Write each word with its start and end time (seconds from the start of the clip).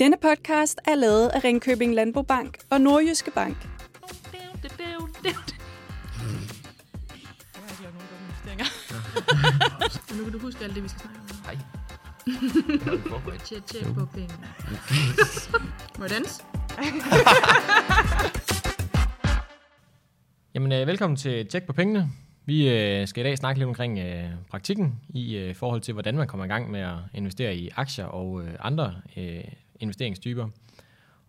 Denne 0.00 0.16
podcast 0.22 0.78
er 0.88 0.94
lavet 0.94 1.28
af 1.28 1.44
Ringkøbing 1.44 1.94
Landbobank 1.94 2.58
og 2.70 2.80
Nordjyske 2.80 3.30
Bank. 3.30 3.56
Nu 10.18 10.24
kan 10.24 10.32
du 10.32 10.38
huske 10.38 10.64
alt 10.64 10.74
det, 10.74 10.82
vi 10.82 10.88
skal 10.88 11.00
snakke 11.00 11.20
om. 11.20 11.26
Hej. 11.44 11.56
Tjek, 13.44 13.66
tjek 13.66 13.84
på 13.94 14.06
penge. 14.14 14.34
Må 15.98 16.04
jeg 16.04 16.10
danse? 16.10 16.42
Jamen, 20.54 20.72
øh, 20.72 20.86
velkommen 20.86 21.16
til 21.16 21.46
Tjek 21.46 21.62
på 21.66 21.72
pengene. 21.72 22.08
Vi 22.44 22.68
øh, 22.68 23.08
skal 23.08 23.20
i 23.20 23.24
dag 23.28 23.38
snakke 23.38 23.58
lidt 23.58 23.68
omkring 23.68 23.98
øh, 23.98 24.24
praktikken 24.50 25.00
i 25.08 25.36
øh, 25.36 25.54
forhold 25.54 25.80
til, 25.80 25.94
hvordan 25.94 26.16
man 26.16 26.26
kommer 26.26 26.44
i 26.44 26.48
gang 26.48 26.70
med 26.70 26.80
at 26.80 26.96
investere 27.14 27.56
i 27.56 27.70
aktier 27.76 28.04
og 28.04 28.42
øh, 28.42 28.50
andre 28.60 28.94
øh, 29.16 29.40
investeringstyper. 29.80 30.48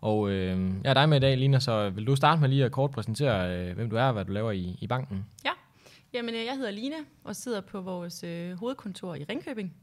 Og 0.00 0.30
øh, 0.30 0.74
jeg 0.84 0.90
er 0.90 0.94
dig 0.94 1.08
med 1.08 1.16
i 1.16 1.20
dag, 1.20 1.38
Lina, 1.38 1.60
så 1.60 1.90
vil 1.90 2.06
du 2.06 2.16
starte 2.16 2.40
med 2.40 2.48
lige 2.48 2.64
at 2.64 2.72
kort 2.72 2.90
præsentere, 2.90 3.58
øh, 3.58 3.74
hvem 3.74 3.90
du 3.90 3.96
er 3.96 4.02
og 4.02 4.12
hvad 4.12 4.24
du 4.24 4.32
laver 4.32 4.50
i, 4.50 4.78
i 4.80 4.86
banken? 4.86 5.26
Ja. 5.44 5.50
Jamen, 6.12 6.34
øh, 6.34 6.44
jeg 6.44 6.56
hedder 6.56 6.70
Lina 6.70 6.96
og 7.24 7.36
sidder 7.36 7.60
på 7.60 7.80
vores 7.80 8.24
øh, 8.24 8.52
hovedkontor 8.52 9.14
i 9.14 9.24
Ringkøbing. 9.24 9.74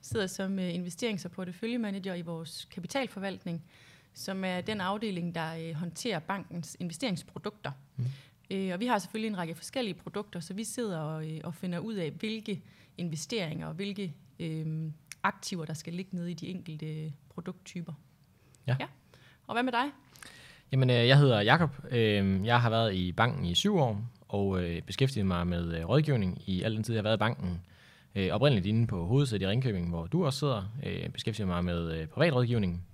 Sidder 0.00 0.26
som 0.26 0.58
øh, 0.58 0.74
investerings- 0.74 1.24
og 1.24 1.30
porteføljemanager 1.30 2.14
i 2.14 2.22
vores 2.22 2.68
kapitalforvaltning, 2.70 3.64
som 4.14 4.44
er 4.44 4.60
den 4.60 4.80
afdeling, 4.80 5.34
der 5.34 5.56
øh, 5.56 5.74
håndterer 5.74 6.18
bankens 6.18 6.76
investeringsprodukter. 6.80 7.72
Mm. 7.96 8.04
Øh, 8.50 8.72
og 8.72 8.80
vi 8.80 8.86
har 8.86 8.98
selvfølgelig 8.98 9.28
en 9.28 9.38
række 9.38 9.54
forskellige 9.54 9.94
produkter, 9.94 10.40
så 10.40 10.54
vi 10.54 10.64
sidder 10.64 10.98
og, 10.98 11.30
øh, 11.30 11.40
og 11.44 11.54
finder 11.54 11.78
ud 11.78 11.94
af, 11.94 12.10
hvilke 12.10 12.62
investeringer 12.98 13.66
og 13.66 13.74
hvilke 13.74 14.14
øh, 14.40 14.90
aktiver, 15.22 15.64
der 15.64 15.74
skal 15.74 15.92
ligge 15.92 16.16
nede 16.16 16.30
i 16.30 16.34
de 16.34 16.48
enkelte 16.48 17.12
produkttyper. 17.28 17.92
Ja. 18.66 18.76
ja. 18.80 18.86
Og 19.46 19.54
hvad 19.54 19.62
med 19.62 19.72
dig? 19.72 19.84
Jamen, 20.72 20.90
øh, 20.90 21.08
jeg 21.08 21.18
hedder 21.18 21.40
Jakob. 21.40 21.70
Øh, 21.90 22.46
jeg 22.46 22.60
har 22.60 22.70
været 22.70 22.94
i 22.94 23.12
banken 23.12 23.44
i 23.44 23.54
syv 23.54 23.76
år 23.76 24.02
og 24.28 24.62
øh, 24.62 24.82
beskæftiget 24.82 25.26
mig 25.26 25.46
med 25.46 25.78
øh, 25.78 25.88
rådgivning 25.88 26.42
i 26.46 26.62
al 26.62 26.76
den 26.76 26.82
tid, 26.82 26.94
jeg 26.94 26.98
har 26.98 27.02
været 27.02 27.16
i 27.16 27.18
banken. 27.18 27.62
Oprindeligt 28.30 28.66
inde 28.66 28.86
på 28.86 29.06
hovedsædet 29.06 29.42
i 29.42 29.46
Ringkøbing, 29.46 29.88
hvor 29.88 30.06
du 30.06 30.26
også 30.26 30.38
sidder, 30.38 30.62
beskæftiget 31.12 31.48
mig 31.48 31.64
med 31.64 32.06
privatrådgivning. 32.06 32.86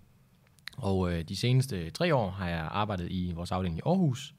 Og 0.77 1.29
de 1.29 1.37
seneste 1.37 1.91
tre 1.91 2.14
år 2.14 2.31
har 2.31 2.48
jeg 2.48 2.69
arbejdet 2.70 3.09
i 3.11 3.33
vores 3.34 3.53
afdeling 3.53 3.79
i 3.79 3.81
Aarhus, 3.86 4.34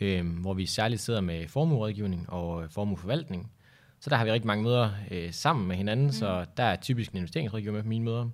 øh, 0.00 0.40
hvor 0.40 0.54
vi 0.54 0.66
særligt 0.66 1.00
sidder 1.00 1.20
med 1.20 1.48
formuerådgivning 1.48 2.30
og 2.30 2.70
formueforvaltning. 2.70 3.52
Så 4.00 4.10
der 4.10 4.16
har 4.16 4.24
vi 4.24 4.32
rigtig 4.32 4.46
mange 4.46 4.64
møder 4.64 4.90
sammen 5.30 5.68
med 5.68 5.76
hinanden, 5.76 6.06
mm. 6.06 6.12
så 6.12 6.46
der 6.56 6.62
er 6.62 6.76
typisk 6.76 7.10
en 7.10 7.16
investeringsrådgiver 7.16 7.72
med 7.72 7.82
på 7.82 7.88
mine 7.88 8.04
møder. 8.04 8.28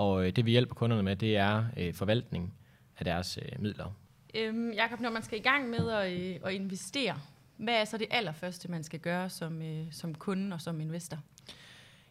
Og 0.00 0.26
øh, 0.26 0.36
det 0.36 0.46
vi 0.46 0.50
hjælper 0.50 0.74
kunderne 0.74 1.02
med, 1.02 1.16
det 1.16 1.36
er 1.36 1.64
øh, 1.76 1.94
forvaltning 1.94 2.54
af 2.98 3.04
deres 3.04 3.38
øh, 3.42 3.62
midler. 3.62 3.96
Øhm, 4.34 4.72
Jakob, 4.72 5.00
når 5.00 5.10
man 5.10 5.22
skal 5.22 5.38
i 5.38 5.42
gang 5.42 5.70
med 5.70 5.90
at, 5.90 6.12
øh, 6.12 6.36
at 6.44 6.52
investere, 6.52 7.18
hvad 7.56 7.74
er 7.74 7.84
så 7.84 7.98
det 7.98 8.06
allerførste, 8.10 8.70
man 8.70 8.84
skal 8.84 9.00
gøre 9.00 9.30
som, 9.30 9.62
øh, 9.62 9.86
som 9.90 10.14
kunde 10.14 10.54
og 10.54 10.60
som 10.60 10.80
investor? 10.80 11.18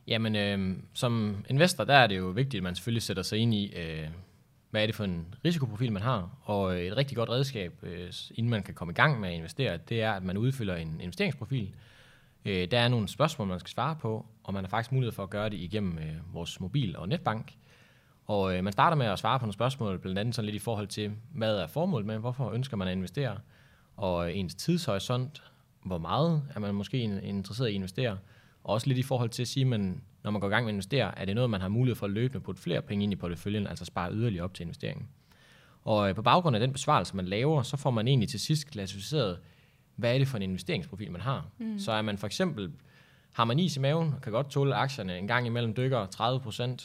Jamen, 0.08 0.36
øh, 0.36 0.78
som 0.94 1.46
investor, 1.50 1.84
der 1.84 1.94
er 1.94 2.08
det 2.08 2.18
jo 2.18 2.26
vigtigt, 2.26 2.60
at 2.60 2.64
man 2.64 2.76
selvfølgelig 2.76 3.04
sætter 3.04 3.24
sig 3.24 3.38
ind 3.40 3.54
i, 3.54 3.74
øh, 3.76 4.08
hvad 4.70 4.82
er 4.82 4.86
det 4.86 4.96
for 4.96 5.04
en 5.04 5.36
risikoprofil, 5.46 5.92
man 5.92 6.02
har. 6.02 6.38
Og 6.44 6.76
øh, 6.76 6.82
et 6.82 6.98
rigtig 6.98 7.18
godt 7.18 7.30
redskab, 7.30 7.74
øh, 7.84 8.14
inden 8.36 8.50
man 8.50 8.64
kan 8.64 8.74
komme 8.74 8.92
i 8.92 8.96
gang 8.96 9.20
med 9.20 9.30
at 9.30 9.36
investere, 9.36 9.78
det 9.78 10.02
er, 10.02 10.12
at 10.12 10.24
man 10.24 10.38
udfylder 10.38 10.76
en 10.76 11.02
investeringsprofil. 11.02 11.74
Øh, 12.46 12.72
der 12.72 12.80
er 12.80 12.88
nogle 12.88 13.08
spørgsmål, 13.08 13.48
man 13.48 13.60
skal 13.60 13.70
svare 13.70 13.96
på, 13.96 14.26
og 14.44 14.54
man 14.54 14.64
har 14.64 14.70
faktisk 14.70 14.92
mulighed 14.92 15.12
for 15.12 15.24
at 15.24 15.30
gøre 15.30 15.50
det 15.50 15.58
igennem 15.58 15.98
øh, 15.98 16.34
vores 16.34 16.60
mobil- 16.60 16.98
og 16.98 17.10
netbank. 17.10 17.54
Og 18.30 18.58
øh, 18.58 18.64
man 18.64 18.74
starter 18.74 18.98
med 18.98 19.06
at 19.06 19.20
svare 19.20 19.40
på 19.40 19.46
nogle 19.46 19.54
spørgsmål, 19.54 20.00
blandt 20.00 20.20
andet 20.20 20.36
sådan 20.36 20.46
lidt 20.46 20.56
i 20.56 20.60
forhold 20.60 20.88
til, 20.88 21.12
hvad 21.34 21.58
er 21.58 21.68
formålet 21.68 22.08
med, 22.08 22.18
hvorfor 22.18 22.52
ønsker 22.52 22.78
man 22.78 22.88
at 22.88 22.92
investere, 22.92 23.38
og 23.98 24.34
ens 24.34 24.56
tidshorisont, 24.56 25.44
hvor 25.86 25.98
meget 25.98 26.44
er 26.56 26.60
man 26.60 26.76
måske 26.76 26.98
interesseret 27.24 27.68
i 27.68 27.72
at 27.72 27.76
investere, 27.76 28.18
og 28.64 28.74
også 28.74 28.88
lidt 28.88 28.98
i 28.98 29.04
forhold 29.04 29.30
til 29.30 29.42
at 29.42 29.48
sige, 29.48 29.74
at 29.74 29.82
når 30.24 30.32
man 30.32 30.42
går 30.42 30.48
i 30.48 30.50
gang 30.50 30.66
med 30.66 30.72
at 30.72 30.74
investere, 30.74 31.20
er 31.20 31.26
det 31.26 31.36
noget, 31.36 31.50
man 31.50 31.62
har 31.62 31.68
mulighed 31.68 31.96
for 31.96 32.06
at 32.06 32.12
løbende 32.12 32.40
putte 32.40 32.62
flere 32.62 32.82
penge 32.82 33.04
ind 33.04 33.14
i 33.14 33.16
porteføljen, 33.16 33.68
altså 33.68 33.86
spare 33.86 34.14
yderligere 34.14 34.44
op 34.44 34.54
til 34.54 34.64
investeringen. 34.64 35.08
Og 35.84 36.10
øh, 36.10 36.16
på 36.16 36.22
baggrund 36.22 36.56
af 36.56 36.60
den 36.60 36.72
besvarelse, 36.72 37.16
man 37.16 37.26
laver, 37.26 37.62
så 37.62 37.78
får 37.78 37.92
man 37.92 38.08
egentlig 38.08 38.30
til 38.30 38.40
sidst 38.40 38.72
klassificeret, 38.72 39.40
hvad 39.96 40.14
er 40.14 40.18
det 40.18 40.28
for 40.28 40.38
en 40.38 40.44
investeringsprofil, 40.44 41.12
man 41.12 41.22
har. 41.22 41.48
Mm. 41.58 41.80
Så 41.80 41.92
er 41.92 42.02
man 42.02 42.18
for 42.18 42.28
eksempel, 42.28 42.72
har 43.34 43.46
man 43.46 43.60
is 43.60 43.78
i 43.78 43.80
maven, 43.80 44.14
og 44.14 44.22
kan 44.22 44.32
godt 44.32 44.50
tåle 44.50 44.76
aktierne 44.76 45.18
en 45.18 45.28
gang 45.28 45.46
imellem 45.46 45.74
dykker 45.74 46.06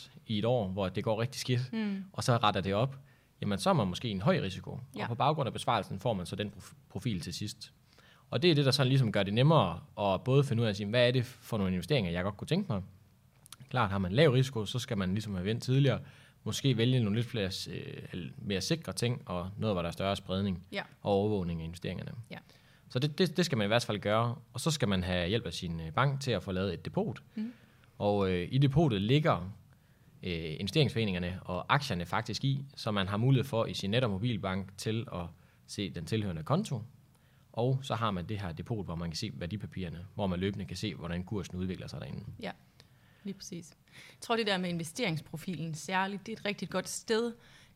30% 0.01 0.11
i 0.27 0.39
et 0.39 0.45
år, 0.45 0.69
hvor 0.69 0.89
det 0.89 1.05
går 1.05 1.21
rigtig 1.21 1.41
skidt, 1.41 1.73
mm. 1.73 2.05
og 2.13 2.25
så 2.25 2.37
retter 2.37 2.61
det 2.61 2.75
op, 2.75 2.97
jamen 3.41 3.59
så 3.59 3.71
er 3.71 3.75
man 3.75 3.89
måske 3.89 4.09
en 4.09 4.21
høj 4.21 4.41
risiko. 4.41 4.81
Ja. 4.97 5.03
Og 5.03 5.09
på 5.09 5.15
baggrund 5.15 5.47
af 5.47 5.53
besvarelsen 5.53 6.01
får 6.01 6.13
man 6.13 6.27
så 6.27 6.37
den 6.37 6.53
profil 6.89 7.21
til 7.21 7.35
sidst. 7.35 7.73
Og 8.31 8.43
det 8.43 8.51
er 8.51 8.55
det, 8.55 8.65
der 8.65 8.71
sådan 8.71 8.89
ligesom 8.89 9.13
gør 9.13 9.23
det 9.23 9.35
nemmere 9.35 9.81
at 10.01 10.25
både 10.25 10.45
finde 10.45 10.61
ud 10.61 10.67
af 10.67 10.71
at 10.71 10.77
sige, 10.77 10.89
hvad 10.89 11.09
er 11.09 11.13
det 11.13 11.25
for 11.25 11.59
nogle 11.59 11.73
investeringer, 11.73 12.11
jeg 12.11 12.25
godt 12.25 12.37
kunne 12.37 12.49
tænke 12.49 12.73
mig. 12.73 12.83
Klart, 13.71 13.91
har 13.91 13.99
man 13.99 14.13
lav 14.13 14.31
risiko, 14.31 14.65
så 14.65 14.79
skal 14.79 14.99
man 14.99 15.11
ligesom 15.11 15.35
have 15.35 15.45
vendt 15.45 15.63
tidligere, 15.63 16.01
måske 16.45 16.77
vælge 16.77 17.01
nogle 17.01 17.17
lidt 17.17 17.27
flere, 17.27 17.51
øh, 18.15 18.21
mere 18.39 18.61
sikre 18.61 18.93
ting, 18.93 19.23
og 19.27 19.51
noget, 19.57 19.75
hvor 19.75 19.83
der 19.83 19.89
er 19.89 19.93
større 19.93 20.17
spredning 20.17 20.63
ja. 20.73 20.83
og 21.03 21.13
overvågning 21.13 21.61
af 21.61 21.65
investeringerne. 21.65 22.13
Ja. 22.31 22.39
Så 22.95 22.99
det, 22.99 23.19
det, 23.19 23.37
det 23.37 23.45
skal 23.45 23.59
man 23.59 23.65
i 23.65 23.69
hvert 23.69 23.85
fald 23.85 23.99
gøre, 23.99 24.37
og 24.53 24.61
så 24.61 24.71
skal 24.71 24.89
man 24.89 25.03
have 25.03 25.29
hjælp 25.29 25.47
af 25.47 25.53
sin 25.53 25.81
øh, 25.81 25.93
bank 25.93 26.21
til 26.21 26.31
at 26.31 26.43
få 26.43 26.53
lavet 26.53 26.75
et 26.75 26.85
depot. 26.85 27.23
Mm. 27.35 27.53
Og 27.99 28.31
øh, 28.31 28.49
i 28.51 28.59
depotet 28.59 29.01
ligger 29.01 29.53
øh, 30.23 30.57
investeringsforeningerne 30.61 31.41
og 31.43 31.75
aktierne 31.75 32.07
faktisk 32.07 32.45
i, 32.45 32.65
så 32.77 32.91
man 32.91 33.09
har 33.09 33.17
mulighed 33.17 33.45
for 33.45 33.67
i 33.67 33.75
sin 33.75 33.91
net- 33.91 34.05
og 34.05 34.11
mobilbank 34.11 34.79
til 34.79 35.07
at 35.13 35.27
se 35.67 35.91
den 35.91 36.07
tilhørende 36.07 36.43
konto. 36.43 36.83
Og 37.53 37.79
så 37.83 37.95
har 37.95 38.11
man 38.11 38.29
det 38.29 38.41
her 38.41 38.53
depot, 38.53 38.85
hvor 38.85 38.95
man 38.95 39.11
kan 39.11 39.17
se 39.17 39.31
værdipapirerne, 39.35 40.07
hvor 40.15 40.27
man 40.27 40.41
løbende 40.41 40.65
kan 40.65 40.77
se, 40.77 40.95
hvordan 40.95 41.25
kursen 41.25 41.59
udvikler 41.59 41.87
sig 41.87 42.01
derinde. 42.01 42.25
Ja, 42.41 42.51
lige 43.25 43.35
præcis. 43.35 43.71
Jeg 43.93 44.21
tror, 44.21 44.37
det 44.37 44.47
der 44.47 44.59
med 44.59 44.69
investeringsprofilen 44.69 45.75
særligt, 45.75 46.27
det 46.27 46.33
er 46.33 46.37
et 46.37 46.45
rigtig 46.45 46.71
godt 46.71 46.89
sted 46.89 47.33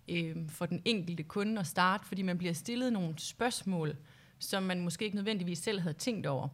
øh, 0.09 0.37
for 0.49 0.67
den 0.67 0.83
enkelte 0.85 1.23
kunde 1.23 1.61
at 1.61 1.67
starte, 1.67 2.07
fordi 2.07 2.23
man 2.23 2.39
bliver 2.39 2.53
stillet 2.53 2.93
nogle 2.93 3.15
spørgsmål, 3.19 3.97
som 4.39 4.63
man 4.63 4.81
måske 4.81 5.05
ikke 5.05 5.17
nødvendigvis 5.17 5.59
selv 5.59 5.81
havde 5.81 5.95
tænkt 5.95 6.27
over. 6.27 6.49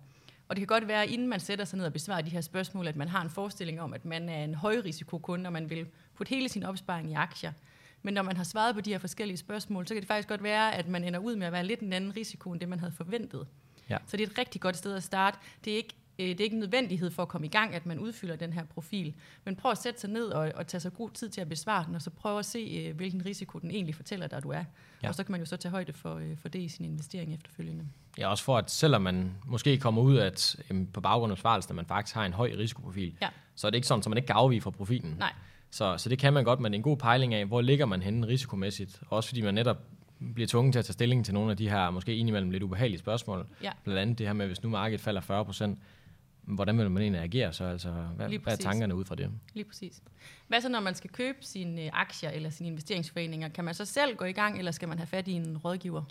Og 0.49 0.57
det 0.57 0.61
kan 0.61 0.67
godt 0.67 0.89
være, 0.89 1.09
inden 1.09 1.29
man 1.29 1.41
sætter 1.41 1.65
sig 1.65 1.77
ned 1.77 1.87
og 1.87 1.93
besvarer 1.93 2.21
de 2.21 2.31
her 2.31 2.41
spørgsmål, 2.41 2.89
at 2.89 2.97
man 2.97 3.09
har 3.09 3.23
en 3.23 3.31
forestilling 3.31 3.81
om, 3.81 3.95
at 3.95 4.05
man 4.05 4.29
er 4.29 4.45
en 4.45 4.55
højrisikokunde, 4.55 5.49
og 5.49 5.53
man 5.53 5.71
vil 5.71 5.87
putte 6.17 6.31
hele 6.31 6.49
sin 6.49 6.63
opsparing 6.63 7.11
i 7.11 7.15
aktier. 7.15 7.53
Men 8.03 8.15
når 8.15 8.23
man 8.23 8.37
har 8.37 8.45
svaret 8.45 8.75
på 8.75 8.81
de 8.81 8.91
her 8.91 8.99
forskellige 8.99 9.37
spørgsmål, 9.37 9.87
så 9.87 9.95
kan 9.95 10.01
det 10.01 10.09
faktisk 10.09 10.29
godt 10.29 10.43
være, 10.43 10.75
at 10.75 10.89
man 10.89 11.05
ender 11.05 11.21
ud 11.21 11.37
med 11.37 11.47
at 11.47 11.53
være 11.53 11.67
lidt 11.67 11.81
en 11.81 11.93
anden 11.93 12.17
risiko, 12.17 12.53
end 12.53 12.61
det 12.61 12.69
man 12.69 12.81
havde 12.81 12.93
forventet. 12.93 13.47
Ja. 13.91 13.99
Så 14.07 14.17
det 14.17 14.23
er 14.23 14.31
et 14.31 14.39
rigtig 14.39 14.61
godt 14.61 14.77
sted 14.77 14.97
at 14.97 15.03
starte. 15.03 15.39
Det 15.65 15.73
er 15.73 15.77
ikke 15.77 15.95
det 16.19 16.41
er 16.41 16.45
ikke 16.45 16.55
en 16.55 16.61
nødvendighed 16.61 17.11
for 17.11 17.23
at 17.23 17.29
komme 17.29 17.47
i 17.47 17.51
gang, 17.51 17.75
at 17.75 17.87
man 17.87 17.99
udfylder 17.99 18.37
den 18.37 18.53
her 18.53 18.65
profil. 18.65 19.15
Men 19.45 19.57
prøv 19.57 19.71
at 19.71 19.79
sætte 19.79 20.01
sig 20.01 20.11
ned 20.11 20.27
og, 20.27 20.53
og 20.55 20.67
tage 20.67 20.81
sig 20.81 20.93
god 20.95 21.11
tid 21.11 21.29
til 21.29 21.41
at 21.41 21.49
besvare 21.49 21.85
den, 21.87 21.95
og 21.95 22.03
så 22.03 22.11
prøv 22.11 22.39
at 22.39 22.45
se, 22.45 22.59
øh, 22.59 22.97
hvilken 22.97 23.27
risiko 23.27 23.59
den 23.59 23.71
egentlig 23.71 23.95
fortæller 23.95 24.27
dig, 24.27 24.43
du 24.43 24.51
er. 24.51 24.65
Ja. 25.03 25.09
Og 25.09 25.15
så 25.15 25.25
kan 25.25 25.33
man 25.33 25.41
jo 25.41 25.47
så 25.47 25.57
tage 25.57 25.71
højde 25.71 25.93
for, 25.93 26.15
øh, 26.15 26.37
for 26.37 26.49
det 26.49 26.59
i 26.59 26.69
sin 26.69 26.85
investering 26.85 27.35
efterfølgende. 27.35 27.85
Ja, 28.19 28.29
også 28.29 28.45
for 28.45 28.59
at 28.59 28.71
selvom 28.71 29.03
man 29.03 29.35
måske 29.47 29.79
kommer 29.79 30.03
ud 30.03 30.17
af, 30.17 30.27
at 30.27 30.57
øh, 30.71 30.87
på 30.93 31.01
baggrund 31.01 31.33
af 31.33 31.37
besvarelsen, 31.37 31.73
at 31.73 31.77
man 31.77 31.87
faktisk 31.87 32.15
har 32.15 32.27
en 32.27 32.33
høj 32.33 32.53
risikoprofil, 32.59 33.15
ja. 33.23 33.29
så 33.55 33.67
er 33.67 33.71
det 33.71 33.77
ikke 33.77 33.87
sådan, 33.87 34.01
at 34.01 34.09
man 34.09 34.19
ikke 34.19 34.27
kan 34.27 34.37
afvige 34.37 34.61
fra 34.61 34.71
profilen. 34.71 35.17
Nej. 35.19 35.33
Så, 35.71 35.99
så 35.99 36.09
det 36.09 36.19
kan 36.19 36.33
man 36.33 36.45
godt, 36.45 36.61
men 36.61 36.75
en 36.75 36.83
god 36.83 36.97
pejling 36.97 37.35
af, 37.35 37.47
hvor 37.47 37.61
ligger 37.61 37.87
man 37.87 38.03
henne 38.03 38.27
risikomæssigt. 38.27 39.03
Også 39.09 39.29
fordi 39.29 39.41
man 39.41 39.55
netop 39.55 39.77
bliver 40.35 40.47
tvunget 40.47 40.73
til 40.73 40.79
at 40.79 40.85
tage 40.85 40.93
stilling 40.93 41.25
til 41.25 41.35
nogle 41.35 41.51
af 41.51 41.57
de 41.57 41.71
her 41.71 41.91
måske 41.91 42.17
indimellem 42.17 42.51
lidt 42.51 42.63
ubehagelige 42.63 42.99
spørgsmål. 42.99 43.47
Ja. 43.63 43.73
Blandt 43.85 44.01
andet 44.01 44.19
det 44.19 44.27
her 44.27 44.35
med, 44.35 44.47
hvis 44.47 44.63
nu 44.63 44.69
markedet 44.69 45.01
falder 45.01 45.21
40 45.21 45.45
procent, 45.45 45.79
hvordan 46.47 46.79
vil 46.79 46.91
man 46.91 47.03
egentlig 47.03 47.23
agere 47.23 47.53
så? 47.53 47.65
Altså, 47.65 47.91
hvad, 47.91 48.29
hvad 48.29 48.53
er 48.53 48.57
tankerne 48.57 48.95
ud 48.95 49.05
fra 49.05 49.15
det? 49.15 49.31
Lige 49.55 49.65
præcis. 49.65 50.03
Hvad 50.49 50.61
så, 50.61 50.69
når 50.69 50.81
man 50.81 50.95
skal 50.95 51.11
købe 51.11 51.39
sine 51.41 51.83
øh, 51.83 51.91
aktier 51.93 52.31
eller 52.31 52.51
sine 52.51 52.69
investeringsforeninger? 52.69 53.49
Kan 53.49 53.65
man 53.65 53.75
så 53.75 53.85
selv 53.85 54.17
gå 54.17 54.25
i 54.25 54.33
gang, 54.33 54.59
eller 54.59 54.71
skal 54.71 54.89
man 54.89 54.99
have 54.99 55.07
fat 55.07 55.29
i 55.29 55.33
en 55.33 55.59
rådgiver? 55.59 56.03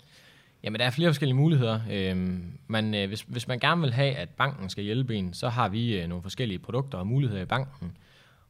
Jamen, 0.62 0.80
der 0.80 0.86
er 0.86 0.90
flere 0.90 1.08
forskellige 1.08 1.36
muligheder. 1.36 1.80
Øhm, 1.90 2.58
man, 2.66 2.94
øh, 2.94 3.08
hvis, 3.08 3.20
hvis 3.20 3.48
man 3.48 3.58
gerne 3.58 3.80
vil 3.80 3.92
have, 3.92 4.14
at 4.14 4.28
banken 4.28 4.70
skal 4.70 4.84
hjælpe 4.84 5.16
en, 5.16 5.34
så 5.34 5.48
har 5.48 5.68
vi 5.68 6.00
øh, 6.00 6.08
nogle 6.08 6.22
forskellige 6.22 6.58
produkter 6.58 6.98
og 6.98 7.06
muligheder 7.06 7.42
i 7.42 7.46
banken. 7.46 7.96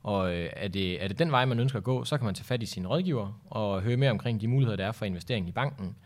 Og 0.02 0.34
øh, 0.34 0.50
er, 0.52 0.68
det, 0.68 1.04
er 1.04 1.08
det 1.08 1.18
den 1.18 1.30
vej, 1.30 1.44
man 1.44 1.60
ønsker 1.60 1.78
at 1.78 1.84
gå, 1.84 2.04
så 2.04 2.16
kan 2.16 2.24
man 2.24 2.34
tage 2.34 2.44
fat 2.44 2.62
i 2.62 2.66
sin 2.66 2.86
rådgiver 2.86 3.40
og 3.50 3.82
høre 3.82 3.96
mere 3.96 4.10
omkring 4.10 4.40
de 4.40 4.48
muligheder, 4.48 4.76
der 4.76 4.86
er 4.86 4.92
for 4.92 5.04
investering 5.04 5.48
i 5.48 5.52
banken. 5.52 5.96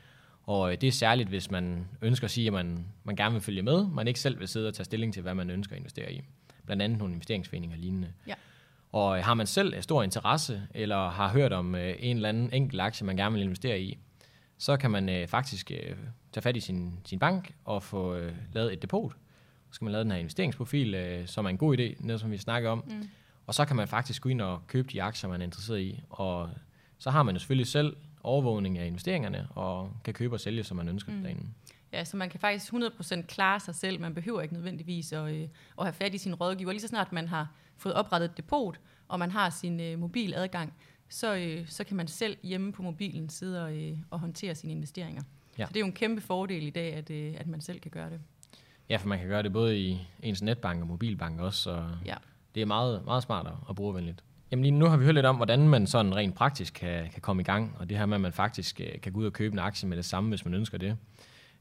Og 0.49 0.73
øh, 0.73 0.81
det 0.81 0.87
er 0.87 0.93
særligt, 0.93 1.29
hvis 1.29 1.51
man 1.51 1.89
ønsker 2.03 2.25
at 2.25 2.31
sige, 2.31 2.47
at 2.47 2.53
man, 2.53 2.87
man 3.05 3.17
gerne 3.17 3.33
vil 3.33 3.43
følge 3.43 3.63
med, 3.63 3.87
man 3.87 4.09
ikke 4.09 4.21
selv 4.21 4.39
vil 4.39 4.49
sidde 4.49 4.69
og 4.69 4.75
tage 4.75 4.85
stilling 4.85 5.15
til, 5.15 5.23
hvad 5.23 5.35
man 5.35 5.51
ønsker 5.51 5.75
at 5.75 5.79
investere 5.79 6.13
i. 6.13 6.23
Blandt 6.67 6.83
andet 6.83 6.99
nogle 6.99 7.15
investeringsforeninger 7.15 7.77
og 7.77 7.81
lignende. 7.81 8.13
Ja. 8.27 8.35
Og 8.93 9.19
øh, 9.19 9.25
har 9.25 9.35
man 9.35 9.47
selv 9.47 9.83
stor 9.83 10.03
interesse, 10.03 10.63
eller 10.75 11.11
har 11.11 11.29
hørt 11.29 11.53
om 11.53 11.75
øh, 11.75 11.95
en 11.99 12.17
eller 12.17 12.29
anden 12.29 12.51
enkelt 12.53 12.81
aktie, 12.81 13.07
man 13.07 13.17
gerne 13.17 13.35
vil 13.35 13.43
investere 13.43 13.81
i, 13.81 13.99
så 14.59 14.77
kan 14.77 14.91
man 14.91 15.09
øh, 15.09 15.29
faktisk 15.29 15.71
øh, 15.71 15.97
tage 16.33 16.43
fat 16.43 16.57
i 16.57 16.61
sin, 16.61 17.01
sin 17.05 17.19
bank 17.19 17.55
og 17.65 17.83
få 17.83 18.15
øh, 18.15 18.33
lavet 18.53 18.73
et 18.73 18.83
depot. 18.83 19.13
Så 19.13 19.75
skal 19.75 19.85
man 19.85 19.93
lave 19.93 20.05
den 20.05 20.11
her 20.11 20.19
investeringsprofil, 20.19 20.95
øh, 20.95 21.27
som 21.27 21.45
er 21.45 21.51
en 21.51 21.59
god 21.59 21.79
idé, 21.79 22.07
noget 22.07 22.21
som 22.21 22.31
vi 22.31 22.39
snakker 22.39 22.71
om. 22.71 22.85
Mm. 22.87 23.09
Og 23.47 23.55
så 23.55 23.65
kan 23.65 23.77
man 23.77 23.89
faktisk 23.89 24.23
gå 24.23 24.29
ind 24.29 24.41
og 24.41 24.67
købe 24.67 24.89
de 24.93 25.03
aktier, 25.03 25.31
man 25.31 25.41
er 25.41 25.45
interesseret 25.45 25.81
i, 25.81 26.01
og 26.11 26.51
så 26.99 27.11
har 27.11 27.23
man 27.23 27.35
jo 27.35 27.39
selvfølgelig 27.39 27.67
selv 27.67 27.97
overvågning 28.23 28.79
af 28.79 28.87
investeringerne, 28.87 29.49
og 29.55 29.93
kan 30.05 30.15
købe 30.15 30.35
og 30.35 30.41
sælge, 30.41 30.65
som 30.65 30.77
man 30.77 30.89
ønsker 30.89 31.13
mm. 31.13 31.23
derinde. 31.23 31.47
Ja, 31.93 32.05
så 32.05 32.17
man 32.17 32.31
kan 32.31 32.41
faktisk 32.41 32.73
100% 32.73 33.23
klare 33.23 33.61
sig 33.61 33.75
selv. 33.75 34.01
Man 34.01 34.15
behøver 34.15 34.41
ikke 34.41 34.55
nødvendigvis 34.55 35.13
at, 35.13 35.35
øh, 35.35 35.49
at 35.79 35.85
have 35.85 35.93
fat 35.93 36.15
i 36.15 36.19
sin 36.19 36.35
rådgiver. 36.35 36.73
Lige 36.73 36.81
så 36.81 36.89
snart 36.89 37.13
man 37.13 37.29
har 37.29 37.53
fået 37.77 37.95
oprettet 37.95 38.31
et 38.31 38.37
depot, 38.37 38.81
og 39.09 39.19
man 39.19 39.31
har 39.31 39.51
sin 39.51 39.81
øh, 39.81 39.99
mobiladgang, 39.99 40.75
så, 41.09 41.37
øh, 41.37 41.69
så 41.69 41.85
kan 41.85 41.97
man 41.97 42.09
selv 42.09 42.37
hjemme 42.43 42.73
på 42.73 42.83
mobilen 42.83 43.29
sidde 43.29 43.65
og, 43.65 43.77
øh, 43.77 43.99
og 44.11 44.21
håndtere 44.21 44.55
sine 44.55 44.73
investeringer. 44.73 45.23
Ja. 45.59 45.67
Så 45.67 45.69
det 45.69 45.77
er 45.77 45.81
jo 45.81 45.87
en 45.87 45.93
kæmpe 45.93 46.21
fordel 46.21 46.67
i 46.67 46.71
dag, 46.71 46.95
at, 46.95 47.11
øh, 47.11 47.35
at 47.39 47.47
man 47.47 47.61
selv 47.61 47.81
kan 47.81 47.91
gøre 47.91 48.11
det. 48.11 48.21
Ja, 48.89 48.97
for 48.97 49.09
man 49.09 49.19
kan 49.19 49.29
gøre 49.29 49.43
det 49.43 49.53
både 49.53 49.79
i 49.79 50.09
ens 50.23 50.43
netbank 50.43 50.81
og 50.81 50.87
mobilbank 50.87 51.41
også, 51.41 51.63
så 51.63 51.89
ja. 52.05 52.15
det 52.55 52.61
er 52.61 52.67
meget, 52.67 53.05
meget 53.05 53.23
smart 53.23 53.47
og 53.67 53.77
brugervenligt. 53.77 54.25
Jamen 54.51 54.63
lige 54.63 54.73
nu 54.73 54.87
har 54.87 54.97
vi 54.97 55.05
hørt 55.05 55.15
lidt 55.15 55.27
om, 55.27 55.37
hvordan 55.37 55.69
man 55.69 55.87
sådan 55.87 56.17
rent 56.17 56.35
praktisk 56.35 56.75
kan, 56.75 57.11
kan 57.11 57.21
komme 57.21 57.43
i 57.43 57.45
gang, 57.45 57.77
og 57.79 57.89
det 57.89 57.99
her 57.99 58.07
med, 58.07 58.15
at 58.15 58.21
man 58.21 58.33
faktisk 58.33 58.81
øh, 58.81 59.01
kan 59.01 59.13
gå 59.13 59.21
ud 59.21 59.27
og 59.27 59.33
købe 59.33 59.53
en 59.53 59.59
aktie 59.59 59.89
med 59.89 59.97
det 59.97 60.05
samme, 60.05 60.29
hvis 60.29 60.45
man 60.45 60.55
ønsker 60.55 60.79
det. 60.79 60.97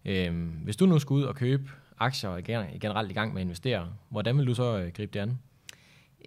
Øhm, 0.05 0.47
hvis 0.47 0.75
du 0.75 0.85
nu 0.85 0.99
skulle 0.99 1.23
ud 1.23 1.27
og 1.27 1.35
købe 1.35 1.69
aktier 1.97 2.29
og 2.29 2.43
generelt 2.43 3.11
i 3.11 3.13
gang 3.13 3.33
med 3.33 3.41
at 3.41 3.45
investere, 3.45 3.93
hvordan 4.09 4.37
vil 4.37 4.47
du 4.47 4.55
så 4.55 4.77
øh, 4.77 4.91
gribe 4.91 5.13
det 5.13 5.19
an? 5.19 5.39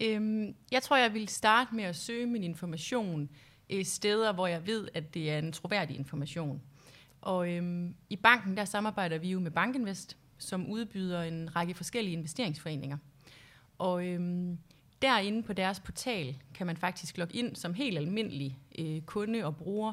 Øhm, 0.00 0.54
jeg 0.72 0.82
tror, 0.82 0.96
jeg 0.96 1.14
vil 1.14 1.28
starte 1.28 1.74
med 1.74 1.84
at 1.84 1.96
søge 1.96 2.26
min 2.26 2.44
information 2.44 3.28
i 3.68 3.84
steder, 3.84 4.32
hvor 4.32 4.46
jeg 4.46 4.66
ved, 4.66 4.88
at 4.94 5.14
det 5.14 5.30
er 5.30 5.38
en 5.38 5.52
troværdig 5.52 5.96
information. 5.96 6.62
Og 7.20 7.52
øhm, 7.52 7.94
i 8.10 8.16
banken, 8.16 8.56
der 8.56 8.64
samarbejder 8.64 9.18
vi 9.18 9.30
jo 9.30 9.40
med 9.40 9.50
Bankinvest, 9.50 10.16
som 10.38 10.66
udbyder 10.66 11.22
en 11.22 11.56
række 11.56 11.74
forskellige 11.74 12.12
investeringsforeninger. 12.12 12.96
Og 13.78 14.06
øhm, 14.06 14.58
derinde 15.02 15.42
på 15.42 15.52
deres 15.52 15.80
portal 15.80 16.36
kan 16.54 16.66
man 16.66 16.76
faktisk 16.76 17.18
logge 17.18 17.36
ind 17.36 17.56
som 17.56 17.74
helt 17.74 17.98
almindelig 17.98 18.58
øh, 18.78 19.00
kunde 19.00 19.44
og 19.44 19.56
bruger, 19.56 19.92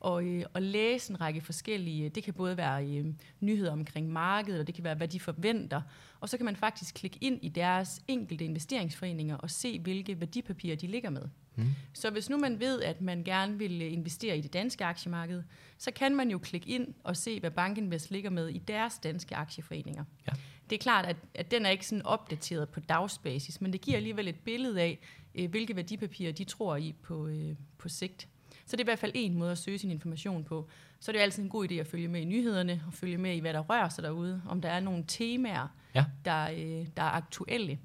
og, 0.00 0.24
øh, 0.24 0.44
og 0.54 0.62
læse 0.62 1.10
en 1.10 1.20
række 1.20 1.40
forskellige, 1.40 2.08
det 2.08 2.24
kan 2.24 2.34
både 2.34 2.56
være 2.56 2.86
øh, 2.86 3.06
nyheder 3.40 3.72
omkring 3.72 4.12
markedet, 4.12 4.60
og 4.60 4.66
det 4.66 4.74
kan 4.74 4.84
være, 4.84 4.94
hvad 4.94 5.08
de 5.08 5.20
forventer, 5.20 5.82
og 6.20 6.28
så 6.28 6.36
kan 6.36 6.44
man 6.44 6.56
faktisk 6.56 6.94
klikke 6.94 7.18
ind 7.20 7.38
i 7.42 7.48
deres 7.48 8.02
enkelte 8.08 8.44
investeringsforeninger 8.44 9.36
og 9.36 9.50
se, 9.50 9.78
hvilke 9.78 10.20
værdipapirer 10.20 10.76
de 10.76 10.86
ligger 10.86 11.10
med. 11.10 11.22
Mm. 11.56 11.66
Så 11.92 12.10
hvis 12.10 12.30
nu 12.30 12.38
man 12.38 12.60
ved, 12.60 12.82
at 12.82 13.00
man 13.00 13.24
gerne 13.24 13.58
vil 13.58 13.82
øh, 13.82 13.92
investere 13.92 14.38
i 14.38 14.40
det 14.40 14.52
danske 14.52 14.84
aktiemarked, 14.84 15.42
så 15.78 15.90
kan 15.90 16.16
man 16.16 16.30
jo 16.30 16.38
klikke 16.38 16.68
ind 16.68 16.94
og 17.04 17.16
se, 17.16 17.40
hvad 17.40 17.50
Bankinvest 17.50 18.10
ligger 18.10 18.30
med 18.30 18.48
i 18.48 18.58
deres 18.58 18.98
danske 18.98 19.36
aktieforeninger. 19.36 20.04
Ja. 20.26 20.32
Det 20.70 20.76
er 20.76 20.82
klart, 20.82 21.06
at, 21.06 21.16
at 21.34 21.50
den 21.50 21.66
er 21.66 21.70
ikke 21.70 21.86
sådan 21.86 22.06
opdateret 22.06 22.68
på 22.68 22.80
dagsbasis, 22.80 23.60
men 23.60 23.72
det 23.72 23.80
giver 23.80 23.96
alligevel 23.96 24.28
et 24.28 24.40
billede 24.40 24.80
af, 24.80 24.98
øh, 25.34 25.50
hvilke 25.50 25.76
værdipapirer 25.76 26.32
de 26.32 26.44
tror 26.44 26.76
i 26.76 26.94
på, 27.02 27.26
øh, 27.26 27.54
på 27.78 27.88
sigt. 27.88 28.28
Så 28.66 28.76
det 28.76 28.80
er 28.80 28.84
i 28.84 28.90
hvert 28.90 28.98
fald 28.98 29.12
en 29.14 29.34
måde 29.34 29.52
at 29.52 29.58
søge 29.58 29.78
sin 29.78 29.90
information 29.90 30.44
på. 30.44 30.68
Så 31.00 31.10
er 31.10 31.12
det 31.12 31.20
altid 31.20 31.42
en 31.42 31.48
god 31.48 31.70
idé 31.70 31.74
at 31.74 31.86
følge 31.86 32.08
med 32.08 32.20
i 32.20 32.24
nyhederne, 32.24 32.82
og 32.86 32.92
følge 32.92 33.18
med 33.18 33.34
i, 33.34 33.38
hvad 33.38 33.52
der 33.52 33.60
rører 33.60 33.88
sig 33.88 34.04
derude. 34.04 34.42
Om 34.48 34.60
der 34.60 34.68
er 34.68 34.80
nogle 34.80 35.04
temaer, 35.08 35.68
ja. 35.94 36.04
der, 36.24 36.50
øh, 36.50 36.86
der 36.96 37.02
er 37.02 37.10
aktuelle. 37.10 37.78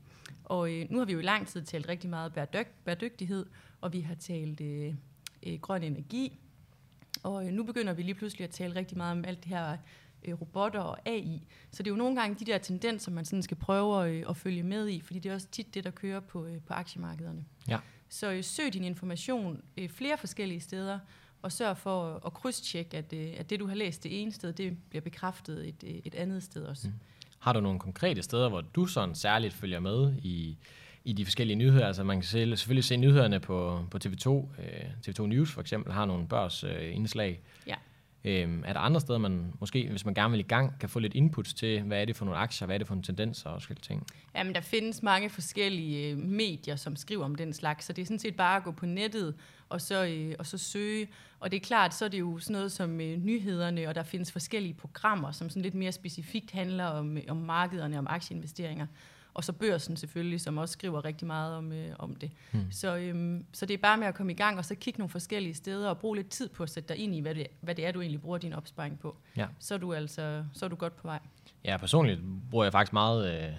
Og 0.44 0.74
øh, 0.74 0.86
nu 0.90 0.98
har 0.98 1.06
vi 1.06 1.14
jo 1.14 1.20
i 1.20 1.24
lang 1.24 1.48
tid 1.48 1.64
talt 1.64 1.90
rigtig 1.90 2.10
meget 2.10 2.32
bæredyg- 2.38 2.84
bæredygtighed, 2.86 3.46
og 3.82 3.94
vi 3.94 4.02
har 4.02 4.16
talt 4.16 4.62
øh, 4.62 4.94
øh, 5.44 5.60
grøn 5.60 5.84
energi. 5.84 6.40
Og 7.24 7.46
øh, 7.48 7.52
nu 7.52 7.64
begynder 7.64 7.94
vi 7.94 8.04
lige 8.04 8.16
pludselig 8.16 8.44
at 8.44 8.50
tale 8.50 8.76
rigtig 8.76 8.98
meget 8.98 9.12
om 9.12 9.26
alt 9.26 9.44
det 9.44 9.50
her 9.50 9.78
øh, 10.26 10.42
robotter 10.42 10.80
og 10.80 10.98
AI. 11.06 11.48
Så 11.72 11.84
det 11.84 11.90
er 11.90 11.92
jo 11.92 11.98
nogle 11.98 12.16
gange 12.16 12.36
de 12.40 12.46
der 12.46 12.58
tendenser, 12.58 13.12
man 13.12 13.26
sådan 13.26 13.44
skal 13.44 13.58
prøve 13.58 14.04
at, 14.04 14.12
øh, 14.12 14.26
at 14.30 14.38
følge 14.38 14.64
med 14.64 14.90
i, 14.90 15.02
fordi 15.02 15.20
det 15.20 15.30
er 15.30 15.34
også 15.34 15.48
tit 15.52 15.74
det, 15.74 15.84
der 15.84 15.92
kører 15.92 16.20
på, 16.20 16.46
øh, 16.46 16.62
på 16.68 16.74
aktiemarkederne. 16.74 17.46
Ja. 17.68 17.80
Så 18.10 18.32
øh, 18.32 18.44
søg 18.44 18.74
din 18.74 18.84
information 18.84 19.62
øh, 19.78 19.90
flere 19.90 20.18
forskellige 20.18 20.60
steder, 20.60 21.00
og 21.42 21.52
sørg 21.52 21.78
for 21.78 22.22
at 22.26 22.34
krydstjekke, 22.34 22.98
at, 22.98 23.14
øh, 23.14 23.34
at 23.38 23.50
det, 23.50 23.60
du 23.60 23.68
har 23.68 23.76
læst 23.76 24.04
det 24.04 24.22
ene 24.22 24.32
sted, 24.32 24.54
det 24.54 24.78
bliver 24.90 25.02
bekræftet 25.02 25.68
et, 25.68 25.84
øh, 25.84 26.02
et 26.06 26.16
andet 26.16 26.44
sted 26.44 26.66
også. 26.66 26.88
Mm. 26.88 26.94
Har 27.40 27.54
du 27.54 27.60
nogle 27.60 27.80
konkrete 27.80 28.22
steder, 28.22 28.50
hvor 28.50 28.62
du 28.62 28.86
sådan 28.86 29.16
særligt 29.16 29.54
følger 29.54 29.80
med 29.80 30.14
i, 30.22 30.58
i 31.04 31.14
de 31.14 31.26
forskellige 31.26 31.56
nyheder? 31.56 31.88
Altså 31.88 32.04
man 32.04 32.18
kan 32.18 32.24
selvfølgelig 32.24 32.84
se 32.84 32.98
nyhederne 32.98 33.40
på, 33.40 33.86
på 33.92 33.98
TV2. 34.06 34.30
Øh, 34.30 34.90
TV2 35.08 35.26
News 35.26 35.52
for 35.52 35.62
eksempel 35.62 35.94
har 35.94 36.06
nogle 36.06 36.28
børsindslag. 36.28 37.30
Øh, 37.30 37.68
ja. 37.68 37.76
Øhm, 38.26 38.64
er 38.66 38.74
der 38.74 38.80
andre 38.80 39.02
steder, 39.02 39.20
man 39.20 39.54
måske, 39.60 39.88
hvis 39.90 40.06
man 40.06 40.14
gerne 40.14 40.32
vil 40.32 40.40
i 40.40 40.44
gang, 40.44 40.80
kan 40.80 40.90
få 40.90 41.00
lidt 41.00 41.14
input 41.14 41.46
til, 41.46 41.82
hvad 41.82 42.02
er 42.02 42.06
det 42.06 42.16
for 42.16 42.26
nogle 42.26 42.40
aktier, 42.40 42.66
hvad 42.66 42.76
er 42.76 42.78
det 42.78 42.88
for 42.88 42.94
nogle 42.94 43.04
tendenser 43.04 43.50
og 43.50 43.62
forskellige 43.62 43.84
ting? 43.84 44.08
Jamen, 44.36 44.56
der 44.56 44.62
findes 44.62 45.04
mange 45.04 45.30
forskellige 45.30 46.12
øh, 46.12 46.18
medier, 46.18 46.76
som 46.76 46.96
skriver 46.96 47.26
om 47.26 47.36
den 47.36 47.54
slags, 47.54 47.86
så 47.86 47.94
det 47.94 48.02
er 48.02 48.06
sådan 48.06 48.20
set 48.20 48.36
bare 48.36 48.58
at 48.58 48.64
gå 48.64 48.72
på 48.72 48.86
nettet 48.86 49.36
og 49.70 49.82
så, 49.82 50.06
øh, 50.06 50.36
og 50.40 50.46
så 50.46 50.58
søge. 50.58 51.08
Og 51.40 51.52
det 51.52 51.58
er 51.58 51.62
klart, 51.62 51.94
så 51.94 52.06
er 52.06 52.10
det 52.10 52.20
jo 52.20 52.40
sådan 52.40 52.54
noget 52.54 52.72
som 52.72 53.02
øh, 53.02 53.18
nyhederne, 53.18 53.88
og 53.88 53.96
der 53.96 54.04
findes 54.04 54.32
forskellige 54.32 54.74
programmer, 54.74 55.32
som 55.32 55.50
sådan 55.50 55.64
lidt 55.64 55.76
mere 55.76 55.92
specifikt 55.92 56.52
handler 56.52 56.86
om, 56.86 57.18
øh, 57.18 57.24
om 57.30 57.38
markederne, 57.38 58.00
om 58.00 58.08
aktieinvesteringer. 58.10 58.88
Og 59.34 59.44
så 59.44 59.54
børsen 59.54 59.98
selvfølgelig, 59.98 60.42
som 60.42 60.58
også 60.58 60.74
skriver 60.74 61.06
rigtig 61.06 61.28
meget 61.28 61.56
om, 61.56 61.72
øh, 61.72 61.96
om 62.00 62.16
det. 62.16 62.32
Mm. 62.52 62.72
Så, 62.72 62.98
øhm, 62.98 63.46
så 63.54 63.66
det 63.66 63.74
er 63.74 63.78
bare 63.78 63.98
med 63.98 64.08
at 64.08 64.16
komme 64.16 64.32
i 64.32 64.36
gang, 64.36 64.58
og 64.58 64.66
så 64.66 64.76
kigge 64.76 64.98
nogle 65.00 65.10
forskellige 65.10 65.54
steder, 65.54 65.90
og 65.90 65.98
bruge 65.98 66.16
lidt 66.16 66.30
tid 66.30 66.50
på 66.50 66.64
at 66.64 66.70
sætte 66.70 66.94
dig 66.94 67.04
ind 67.04 67.16
i, 67.16 67.20
hvad 67.20 67.36
det, 67.36 67.48
hvad 67.62 67.76
det 67.76 67.86
er, 67.86 67.92
du 67.92 68.02
egentlig 68.02 68.22
bruger 68.22 68.38
din 68.38 68.54
opsparing 68.54 69.00
på. 69.00 69.18
Ja. 69.38 69.48
Så, 69.60 69.74
er 69.74 69.78
du 69.78 69.94
altså, 69.94 70.44
så 70.54 70.66
er 70.66 70.70
du 70.70 70.76
godt 70.76 70.96
på 70.96 71.08
vej. 71.08 71.20
Ja, 71.66 71.78
personligt 71.78 72.22
bruger 72.52 72.66
jeg 72.66 72.72
faktisk 72.72 72.94
meget... 72.94 73.44
Øh 73.44 73.54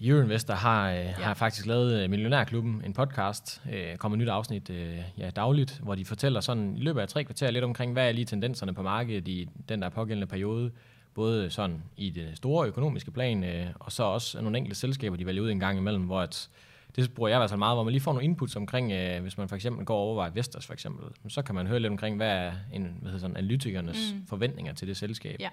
Euroinvestor 0.00 0.54
har, 0.54 0.90
øh, 0.90 0.96
ja. 0.96 1.12
har 1.12 1.34
faktisk 1.34 1.66
lavet 1.66 2.02
øh, 2.02 2.10
Millionærklubben, 2.10 2.82
en 2.84 2.92
podcast, 2.92 3.62
øh, 3.72 3.96
kommer 3.96 4.16
et 4.16 4.20
nyt 4.20 4.28
afsnit 4.28 4.70
øh, 4.70 4.98
ja, 5.18 5.30
dagligt, 5.30 5.80
hvor 5.82 5.94
de 5.94 6.04
fortæller 6.04 6.40
sådan 6.40 6.76
i 6.76 6.80
løbet 6.80 7.00
af 7.00 7.08
tre 7.08 7.24
kvarter 7.24 7.50
lidt 7.50 7.64
omkring, 7.64 7.92
hvad 7.92 8.08
er 8.08 8.12
lige 8.12 8.24
tendenserne 8.24 8.74
på 8.74 8.82
markedet 8.82 9.28
i 9.28 9.48
den 9.68 9.82
der 9.82 9.88
pågældende 9.88 10.26
periode, 10.26 10.70
både 11.16 11.50
sådan 11.50 11.82
i 11.96 12.10
det 12.10 12.36
store 12.36 12.66
økonomiske 12.68 13.10
plan, 13.10 13.44
øh, 13.44 13.66
og 13.74 13.92
så 13.92 14.02
også 14.02 14.40
nogle 14.40 14.58
enkelte 14.58 14.80
selskaber, 14.80 15.16
de 15.16 15.26
vælger 15.26 15.42
ud 15.42 15.50
en 15.50 15.60
gang 15.60 15.78
imellem, 15.78 16.02
hvor 16.02 16.20
at, 16.20 16.48
det 16.96 17.14
bruger 17.14 17.28
jeg 17.28 17.36
i 17.36 17.40
hvert 17.40 17.50
fald 17.50 17.58
meget, 17.58 17.76
hvor 17.76 17.84
man 17.84 17.92
lige 17.92 18.02
får 18.02 18.12
nogle 18.12 18.24
inputs 18.24 18.56
omkring, 18.56 18.92
øh, 18.92 19.22
hvis 19.22 19.38
man 19.38 19.48
for 19.48 19.56
eksempel 19.56 19.84
går 19.84 19.94
over 19.94 20.06
overvejer 20.06 20.30
Vestas 20.30 20.66
for 20.66 20.72
eksempel, 20.72 21.04
så 21.28 21.42
kan 21.42 21.54
man 21.54 21.66
høre 21.66 21.80
lidt 21.80 21.90
omkring, 21.90 22.16
hvad 22.16 22.30
er 22.30 22.52
en, 22.72 22.82
hvad 22.82 23.10
hedder 23.10 23.18
sådan, 23.18 23.36
analytikernes 23.36 24.14
mm. 24.14 24.26
forventninger 24.26 24.72
til 24.72 24.88
det 24.88 24.96
selskab. 24.96 25.40
Ja. 25.40 25.48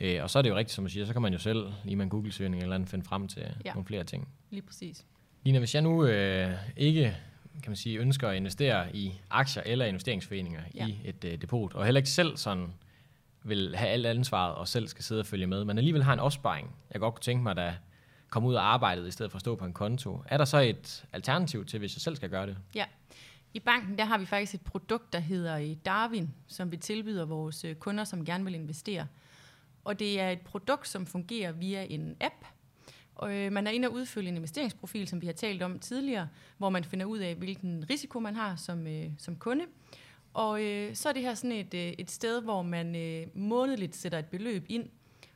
Øh, 0.00 0.22
og 0.22 0.30
så 0.30 0.38
er 0.38 0.42
det 0.42 0.50
jo 0.50 0.56
rigtigt, 0.56 0.74
som 0.74 0.84
man 0.84 0.90
siger, 0.90 1.06
så 1.06 1.12
kan 1.12 1.22
man 1.22 1.32
jo 1.32 1.38
selv 1.38 1.72
lige 1.84 1.96
med 1.96 2.04
en 2.04 2.10
Google-søgning 2.10 2.62
eller 2.62 2.74
andet 2.74 2.88
finde 2.88 3.04
frem 3.04 3.28
til 3.28 3.42
ja. 3.64 3.72
nogle 3.72 3.86
flere 3.86 4.04
ting. 4.04 4.28
Lige 4.50 4.62
præcis. 4.62 5.04
Lina, 5.44 5.58
hvis 5.58 5.74
jeg 5.74 5.82
nu 5.82 6.04
øh, 6.04 6.50
ikke 6.76 7.16
kan 7.62 7.70
man 7.70 7.76
sige, 7.76 7.98
ønsker 7.98 8.28
at 8.28 8.36
investere 8.36 8.96
i 8.96 9.12
aktier 9.30 9.62
eller 9.66 9.86
investeringsforeninger 9.86 10.60
ja. 10.74 10.86
i 10.86 10.98
et 11.04 11.24
øh, 11.24 11.40
depot, 11.40 11.74
og 11.74 11.84
heller 11.84 11.98
ikke 11.98 12.10
selv 12.10 12.36
sådan 12.36 12.66
vil 13.42 13.76
have 13.76 13.90
alt 13.90 14.06
ansvaret 14.06 14.54
og 14.54 14.68
selv 14.68 14.88
skal 14.88 15.04
sidde 15.04 15.20
og 15.20 15.26
følge 15.26 15.46
med, 15.46 15.64
men 15.64 15.78
alligevel 15.78 16.02
har 16.02 16.12
en 16.12 16.20
opsparing. 16.20 16.74
Jeg 16.92 17.00
godt 17.00 17.14
kunne 17.14 17.22
tænke 17.22 17.42
mig, 17.42 17.58
at 17.58 17.74
komme 18.30 18.48
ud 18.48 18.54
af 18.54 18.60
arbejdet 18.60 19.08
i 19.08 19.10
stedet 19.10 19.32
for 19.32 19.36
at 19.36 19.40
stå 19.40 19.54
på 19.54 19.64
en 19.64 19.72
konto. 19.72 20.22
Er 20.26 20.36
der 20.36 20.44
så 20.44 20.58
et 20.58 21.04
alternativ 21.12 21.64
til, 21.64 21.78
hvis 21.78 21.94
jeg 21.94 22.00
selv 22.00 22.16
skal 22.16 22.30
gøre 22.30 22.46
det? 22.46 22.56
Ja. 22.74 22.84
I 23.54 23.60
banken 23.60 23.98
der 23.98 24.04
har 24.04 24.18
vi 24.18 24.26
faktisk 24.26 24.54
et 24.54 24.60
produkt, 24.60 25.12
der 25.12 25.18
hedder 25.18 25.58
øh, 25.58 25.76
Darwin, 25.84 26.34
som 26.46 26.72
vi 26.72 26.76
tilbyder 26.76 27.24
vores 27.24 27.64
øh, 27.64 27.74
kunder, 27.74 28.04
som 28.04 28.24
gerne 28.24 28.44
vil 28.44 28.54
investere. 28.54 29.06
Og 29.84 29.98
det 29.98 30.20
er 30.20 30.30
et 30.30 30.40
produkt, 30.40 30.88
som 30.88 31.06
fungerer 31.06 31.52
via 31.52 31.86
en 31.88 32.16
app. 32.20 32.44
Og 33.14 33.36
øh, 33.36 33.52
man 33.52 33.66
er 33.66 33.70
inde 33.70 33.88
og 33.88 33.94
udfylde 33.94 34.28
en 34.28 34.36
investeringsprofil, 34.36 35.08
som 35.08 35.20
vi 35.20 35.26
har 35.26 35.32
talt 35.32 35.62
om 35.62 35.78
tidligere, 35.78 36.28
hvor 36.58 36.70
man 36.70 36.84
finder 36.84 37.06
ud 37.06 37.18
af, 37.18 37.34
hvilken 37.34 37.84
risiko 37.90 38.20
man 38.20 38.36
har 38.36 38.56
som, 38.56 38.86
øh, 38.86 39.10
som 39.18 39.36
kunde. 39.36 39.64
Og 40.32 40.62
øh, 40.62 40.94
så 40.94 41.08
er 41.08 41.12
det 41.12 41.22
her 41.22 41.34
sådan 41.34 41.52
et, 41.52 41.74
øh, 41.74 41.92
et 41.98 42.10
sted, 42.10 42.42
hvor 42.42 42.62
man 42.62 42.96
øh, 42.96 43.26
månedligt 43.34 43.96
sætter 43.96 44.18
et 44.18 44.26
beløb 44.26 44.64
ind, 44.68 44.88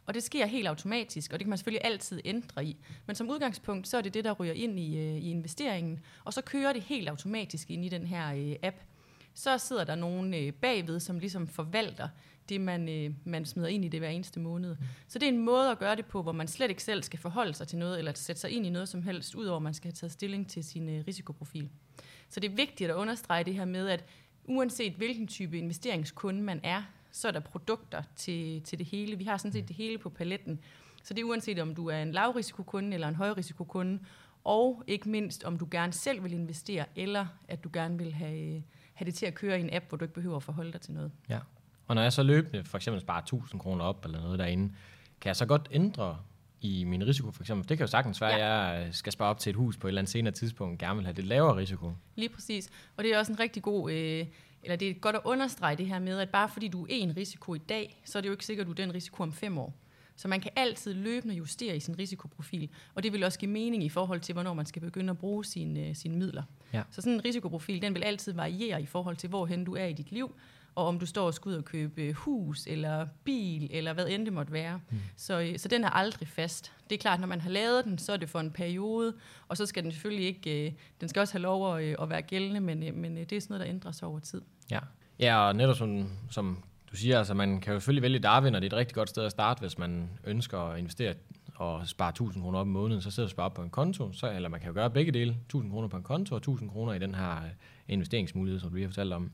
og 0.07 0.15
det 0.15 0.23
sker 0.23 0.47
helt 0.47 0.69
automatisk, 0.69 1.33
og 1.33 1.39
det 1.39 1.45
kan 1.45 1.51
man 1.51 1.59
selvfølgelig 1.59 1.85
altid 1.85 2.21
ændre 2.25 2.65
i. 2.65 2.77
Men 3.07 3.17
som 3.17 3.31
udgangspunkt, 3.31 3.89
så 3.89 3.97
er 3.97 4.01
det 4.01 4.15
det, 4.15 4.25
der 4.25 4.33
ryger 4.33 4.53
ind 4.53 4.81
i, 4.81 4.99
øh, 4.99 5.17
i 5.17 5.31
investeringen, 5.31 6.01
og 6.25 6.33
så 6.33 6.43
kører 6.43 6.73
det 6.73 6.83
helt 6.83 7.09
automatisk 7.09 7.71
ind 7.71 7.85
i 7.85 7.89
den 7.89 8.07
her 8.07 8.35
øh, 8.35 8.57
app. 8.63 8.77
Så 9.35 9.59
sidder 9.59 9.85
der 9.85 9.95
nogen 9.95 10.35
øh, 10.35 10.53
bagved, 10.53 11.01
som 11.01 11.19
ligesom 11.19 11.47
forvalter 11.47 12.09
det, 12.49 12.61
man, 12.61 12.89
øh, 12.89 13.11
man 13.25 13.45
smider 13.45 13.69
ind 13.69 13.85
i 13.85 13.89
det 13.89 14.01
hver 14.01 14.09
eneste 14.09 14.41
måned. 14.41 14.77
Så 15.09 15.19
det 15.19 15.29
er 15.29 15.33
en 15.33 15.45
måde 15.45 15.71
at 15.71 15.79
gøre 15.79 15.97
det 15.97 16.07
på, 16.07 16.23
hvor 16.23 16.33
man 16.33 16.49
slet 16.49 16.71
ikke 16.71 16.83
selv 16.83 17.03
skal 17.03 17.19
forholde 17.19 17.55
sig 17.55 17.69
til 17.69 17.79
noget, 17.79 17.99
eller 17.99 18.13
sætte 18.15 18.41
sig 18.41 18.51
ind 18.51 18.67
i 18.67 18.71
noget 18.71 18.89
som 18.89 19.03
helst, 19.03 19.35
udover 19.35 19.57
at 19.57 19.63
man 19.63 19.75
skal 19.75 19.89
have 19.89 19.95
taget 19.95 20.13
stilling 20.13 20.49
til 20.49 20.65
sin 20.65 20.89
øh, 20.89 21.05
risikoprofil. 21.07 21.71
Så 22.29 22.41
det 22.41 22.51
er 22.51 22.55
vigtigt 22.55 22.91
at 22.91 22.97
understrege 22.97 23.45
det 23.45 23.55
her 23.55 23.65
med, 23.65 23.89
at 23.89 24.05
uanset 24.45 24.93
hvilken 24.93 25.27
type 25.27 25.59
investeringskunde 25.59 26.43
man 26.43 26.61
er, 26.63 26.83
så 27.11 27.29
er 27.29 27.33
der 27.33 27.41
produkter 27.41 28.03
til, 28.17 28.63
til 28.63 28.79
det 28.79 28.87
hele. 28.87 29.19
Vi 29.19 29.25
har 29.25 29.37
sådan 29.37 29.53
set 29.53 29.69
det 29.69 29.77
hele 29.77 29.99
på 29.99 30.09
paletten. 30.09 30.61
Så 31.03 31.15
det 31.15 31.21
er 31.21 31.25
uanset 31.25 31.59
om 31.59 31.75
du 31.75 31.89
er 31.89 32.03
en 32.03 32.13
lavrisikokunde 32.13 32.95
eller 32.95 33.09
en 33.09 33.15
højrisikokunde, 33.15 33.99
og 34.45 34.83
ikke 34.87 35.09
mindst 35.09 35.45
om 35.45 35.59
du 35.59 35.69
gerne 35.71 35.93
selv 35.93 36.25
vil 36.25 36.33
investere, 36.33 36.85
eller 36.97 37.27
at 37.49 37.65
du 37.65 37.71
gerne 37.73 37.99
vil 37.99 38.13
have, 38.13 38.63
have 38.95 39.07
det 39.07 39.15
til 39.15 39.27
at 39.27 39.35
køre 39.35 39.59
i 39.59 39.61
en 39.61 39.75
app, 39.75 39.89
hvor 39.89 39.99
du 39.99 40.05
ikke 40.05 40.15
behøver 40.15 40.37
at 40.37 40.43
forholde 40.43 40.73
dig 40.73 40.81
til 40.81 40.93
noget. 40.93 41.13
Ja. 41.29 41.39
Og 41.87 41.95
når 41.95 42.03
jeg 42.03 42.13
så 42.13 42.23
løbende 42.23 42.65
for 42.65 42.77
eksempel 42.77 43.01
sparer 43.01 43.21
1000 43.21 43.61
kroner 43.61 43.85
op 43.85 44.05
eller 44.05 44.21
noget 44.21 44.39
derinde, 44.39 44.75
kan 45.21 45.29
jeg 45.29 45.37
så 45.37 45.47
godt 45.47 45.69
ændre 45.71 46.19
i 46.65 46.85
min 46.85 47.07
risiko 47.07 47.31
for 47.31 47.43
eksempel. 47.43 47.69
Det 47.69 47.79
kan 47.79 47.85
jo 47.87 47.91
sagtens 47.91 48.21
være, 48.21 48.31
Ja. 48.31 48.75
at 48.77 48.85
jeg 48.85 48.95
skal 48.95 49.13
spare 49.13 49.29
op 49.29 49.39
til 49.39 49.51
et 49.51 49.57
hus 49.57 49.77
på 49.77 49.87
et 49.87 49.91
eller 49.91 50.01
andet 50.01 50.13
senere 50.13 50.33
tidspunkt, 50.35 50.79
gerne 50.79 50.97
vil 50.97 51.05
have 51.05 51.15
det 51.17 51.25
lavere 51.25 51.57
risiko. 51.57 51.93
Lige 52.17 52.29
præcis. 52.29 52.71
Og 52.97 53.05
det 53.05 53.15
er 53.15 53.19
også 53.19 53.33
en 53.33 53.41
rigtig 53.41 53.63
god, 53.63 53.93
øh, 53.93 54.27
eller 54.63 54.77
det 54.77 54.91
er 54.91 54.95
godt 54.95 55.17
at 55.17 55.23
understrege 55.25 55.77
det 55.77 55.87
her 55.87 55.99
med, 55.99 56.19
at 56.19 56.29
bare 56.31 56.49
fordi 56.49 56.69
du 56.69 56.83
er 56.83 56.87
en 56.91 57.17
risiko 57.17 57.55
i 57.55 57.59
dag, 57.59 58.01
så 58.05 58.19
er 58.19 58.23
det 58.23 58.29
jo 58.29 58.33
ikke 58.33 58.47
sikkert, 58.47 58.65
at 58.65 58.67
du 58.67 58.83
er 58.83 58.87
den 58.87 58.95
risiko 58.95 59.23
om 59.23 59.33
fem 59.33 59.59
år. 59.59 59.75
Så 60.17 60.29
man 60.29 60.41
kan 60.41 60.51
altid 60.57 60.95
løbende 60.95 61.35
justere 61.35 61.77
i 61.77 61.81
sin 61.81 61.99
risikoprofil, 61.99 62.69
og 62.95 63.03
det 63.03 63.13
vil 63.13 63.25
også 63.25 63.39
give 63.39 63.51
mening 63.51 63.85
i 63.85 63.89
forhold 63.89 64.21
til, 64.21 64.33
hvornår 64.33 64.55
man 64.55 64.67
skal 64.67 64.83
begynde 64.83 65.11
at 65.11 65.19
bruge 65.19 65.45
sine, 65.45 65.81
øh, 65.89 65.95
sine 65.97 66.17
midler. 66.17 66.43
Ja. 66.73 66.83
Så 66.91 67.01
sådan 67.01 67.13
en 67.13 67.25
risikoprofil, 67.25 67.83
den 67.83 67.95
vil 67.95 68.03
altid 68.05 68.33
variere 68.33 68.83
i 68.83 68.87
forhold 68.87 69.17
til, 69.17 69.29
hvorhen 69.29 69.65
du 69.65 69.75
er 69.75 69.85
i 69.85 69.93
dit 69.93 70.13
liv, 70.13 70.35
og 70.75 70.87
om 70.87 70.99
du 70.99 71.07
står 71.07 71.27
og 71.27 71.35
skal 71.35 71.49
ud 71.49 71.55
og 71.55 71.65
købe 71.65 72.03
øh, 72.03 72.15
hus, 72.15 72.67
eller 72.67 73.07
bil, 73.25 73.69
eller 73.71 73.93
hvad 73.93 74.09
end 74.09 74.25
det 74.25 74.33
måtte 74.33 74.53
være. 74.53 74.81
Mm. 74.91 74.99
Så, 75.17 75.41
øh, 75.41 75.59
så 75.59 75.69
den 75.69 75.85
er 75.85 75.91
aldrig 75.91 76.29
fast. 76.29 76.73
Det 76.91 76.95
er 76.95 77.01
klart, 77.01 77.21
når 77.21 77.27
man 77.27 77.41
har 77.41 77.51
lavet 77.51 77.85
den, 77.85 77.99
så 77.99 78.13
er 78.13 78.17
det 78.17 78.29
for 78.29 78.41
en 78.41 78.51
periode, 78.51 79.15
og 79.49 79.57
så 79.57 79.67
skal 79.67 79.83
den 79.83 79.93
selvfølgelig 79.93 80.27
ikke, 80.27 80.67
øh, 80.67 80.73
den 81.01 81.09
skal 81.09 81.21
også 81.21 81.35
have 81.35 81.43
lov 81.43 81.77
at, 81.77 81.97
at 82.03 82.11
være 82.11 82.23
gældende, 82.23 82.61
men, 82.61 83.01
men 83.01 83.17
det 83.17 83.33
er 83.33 83.41
sådan 83.41 83.55
noget, 83.55 83.67
der 83.67 83.75
ændrer 83.75 83.93
sig 83.93 84.09
over 84.09 84.19
tid. 84.19 84.43
Ja, 84.71 84.81
ja 85.19 85.37
og 85.37 85.57
netop 85.57 85.77
som, 85.77 86.11
som 86.31 86.59
du 86.91 86.97
siger, 86.97 87.19
altså 87.19 87.35
man 87.35 87.61
kan 87.61 87.73
jo 87.73 87.81
selvfølgelig 87.81 88.03
vælge 88.03 88.19
Darwin, 88.19 88.55
og 88.55 88.63
det 88.63 88.73
er 88.73 88.77
et 88.77 88.79
rigtig 88.79 88.95
godt 88.95 89.09
sted 89.09 89.25
at 89.25 89.31
starte, 89.31 89.61
hvis 89.61 89.79
man 89.79 90.11
ønsker 90.25 90.59
at 90.59 90.79
investere 90.79 91.15
og 91.55 91.89
spare 91.89 92.09
1000 92.09 92.43
kroner 92.43 92.59
op 92.59 92.67
i 92.67 92.71
måneden, 92.71 93.03
så 93.03 93.11
sidder 93.11 93.27
du 93.27 93.29
og 93.29 93.31
sparer 93.31 93.47
op 93.47 93.55
på 93.55 93.63
en 93.63 93.71
konto, 93.71 94.13
så, 94.13 94.31
eller 94.31 94.49
man 94.49 94.61
kan 94.61 94.69
jo 94.69 94.75
gøre 94.75 94.91
begge 94.91 95.13
dele, 95.13 95.37
1000 95.45 95.73
kroner 95.73 95.89
på 95.89 95.97
en 95.97 96.03
konto 96.03 96.35
og 96.35 96.39
1000 96.39 96.71
kroner 96.71 96.93
i 96.93 96.99
den 96.99 97.15
her 97.15 97.37
investeringsmulighed, 97.89 98.61
som 98.61 98.71
du 98.71 98.75
lige 98.75 98.85
har 98.85 98.91
fortalt 98.91 99.13
om. 99.13 99.31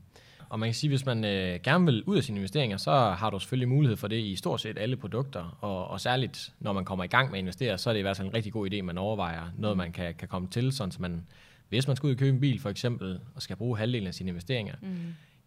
Og 0.51 0.59
man 0.59 0.67
kan 0.67 0.73
sige, 0.73 0.89
hvis 0.89 1.05
man 1.05 1.25
øh, 1.25 1.59
gerne 1.63 1.85
vil 1.85 2.03
ud 2.03 2.17
af 2.17 2.23
sine 2.23 2.37
investeringer, 2.37 2.77
så 2.77 2.91
har 2.91 3.29
du 3.29 3.39
selvfølgelig 3.39 3.69
mulighed 3.69 3.97
for 3.97 4.07
det 4.07 4.19
i 4.19 4.35
stort 4.35 4.61
set 4.61 4.77
alle 4.77 4.95
produkter, 4.95 5.57
og, 5.61 5.87
og 5.87 6.01
særligt 6.01 6.53
når 6.59 6.73
man 6.73 6.85
kommer 6.85 7.03
i 7.03 7.07
gang 7.07 7.29
med 7.31 7.37
at 7.37 7.41
investere, 7.41 7.77
så 7.77 7.89
er 7.89 7.93
det 7.93 7.99
i 7.99 8.01
hvert 8.01 8.17
fald 8.17 8.27
en 8.27 8.33
rigtig 8.33 8.53
god 8.53 8.71
idé, 8.71 8.81
man 8.81 8.97
overvejer 8.97 9.43
noget, 9.57 9.77
man 9.77 9.91
kan, 9.91 10.13
kan 10.15 10.27
komme 10.27 10.47
til, 10.47 10.71
sådan 10.71 10.91
så 10.91 11.01
man, 11.01 11.25
hvis 11.69 11.87
man 11.87 11.95
skal 11.95 12.07
ud 12.07 12.11
og 12.11 12.17
købe 12.17 12.35
en 12.35 12.39
bil 12.41 12.59
for 12.59 12.69
eksempel, 12.69 13.19
og 13.35 13.41
skal 13.41 13.55
bruge 13.55 13.77
halvdelen 13.77 14.07
af 14.07 14.13
sine 14.13 14.29
investeringer, 14.29 14.75
Mm. 14.81 14.97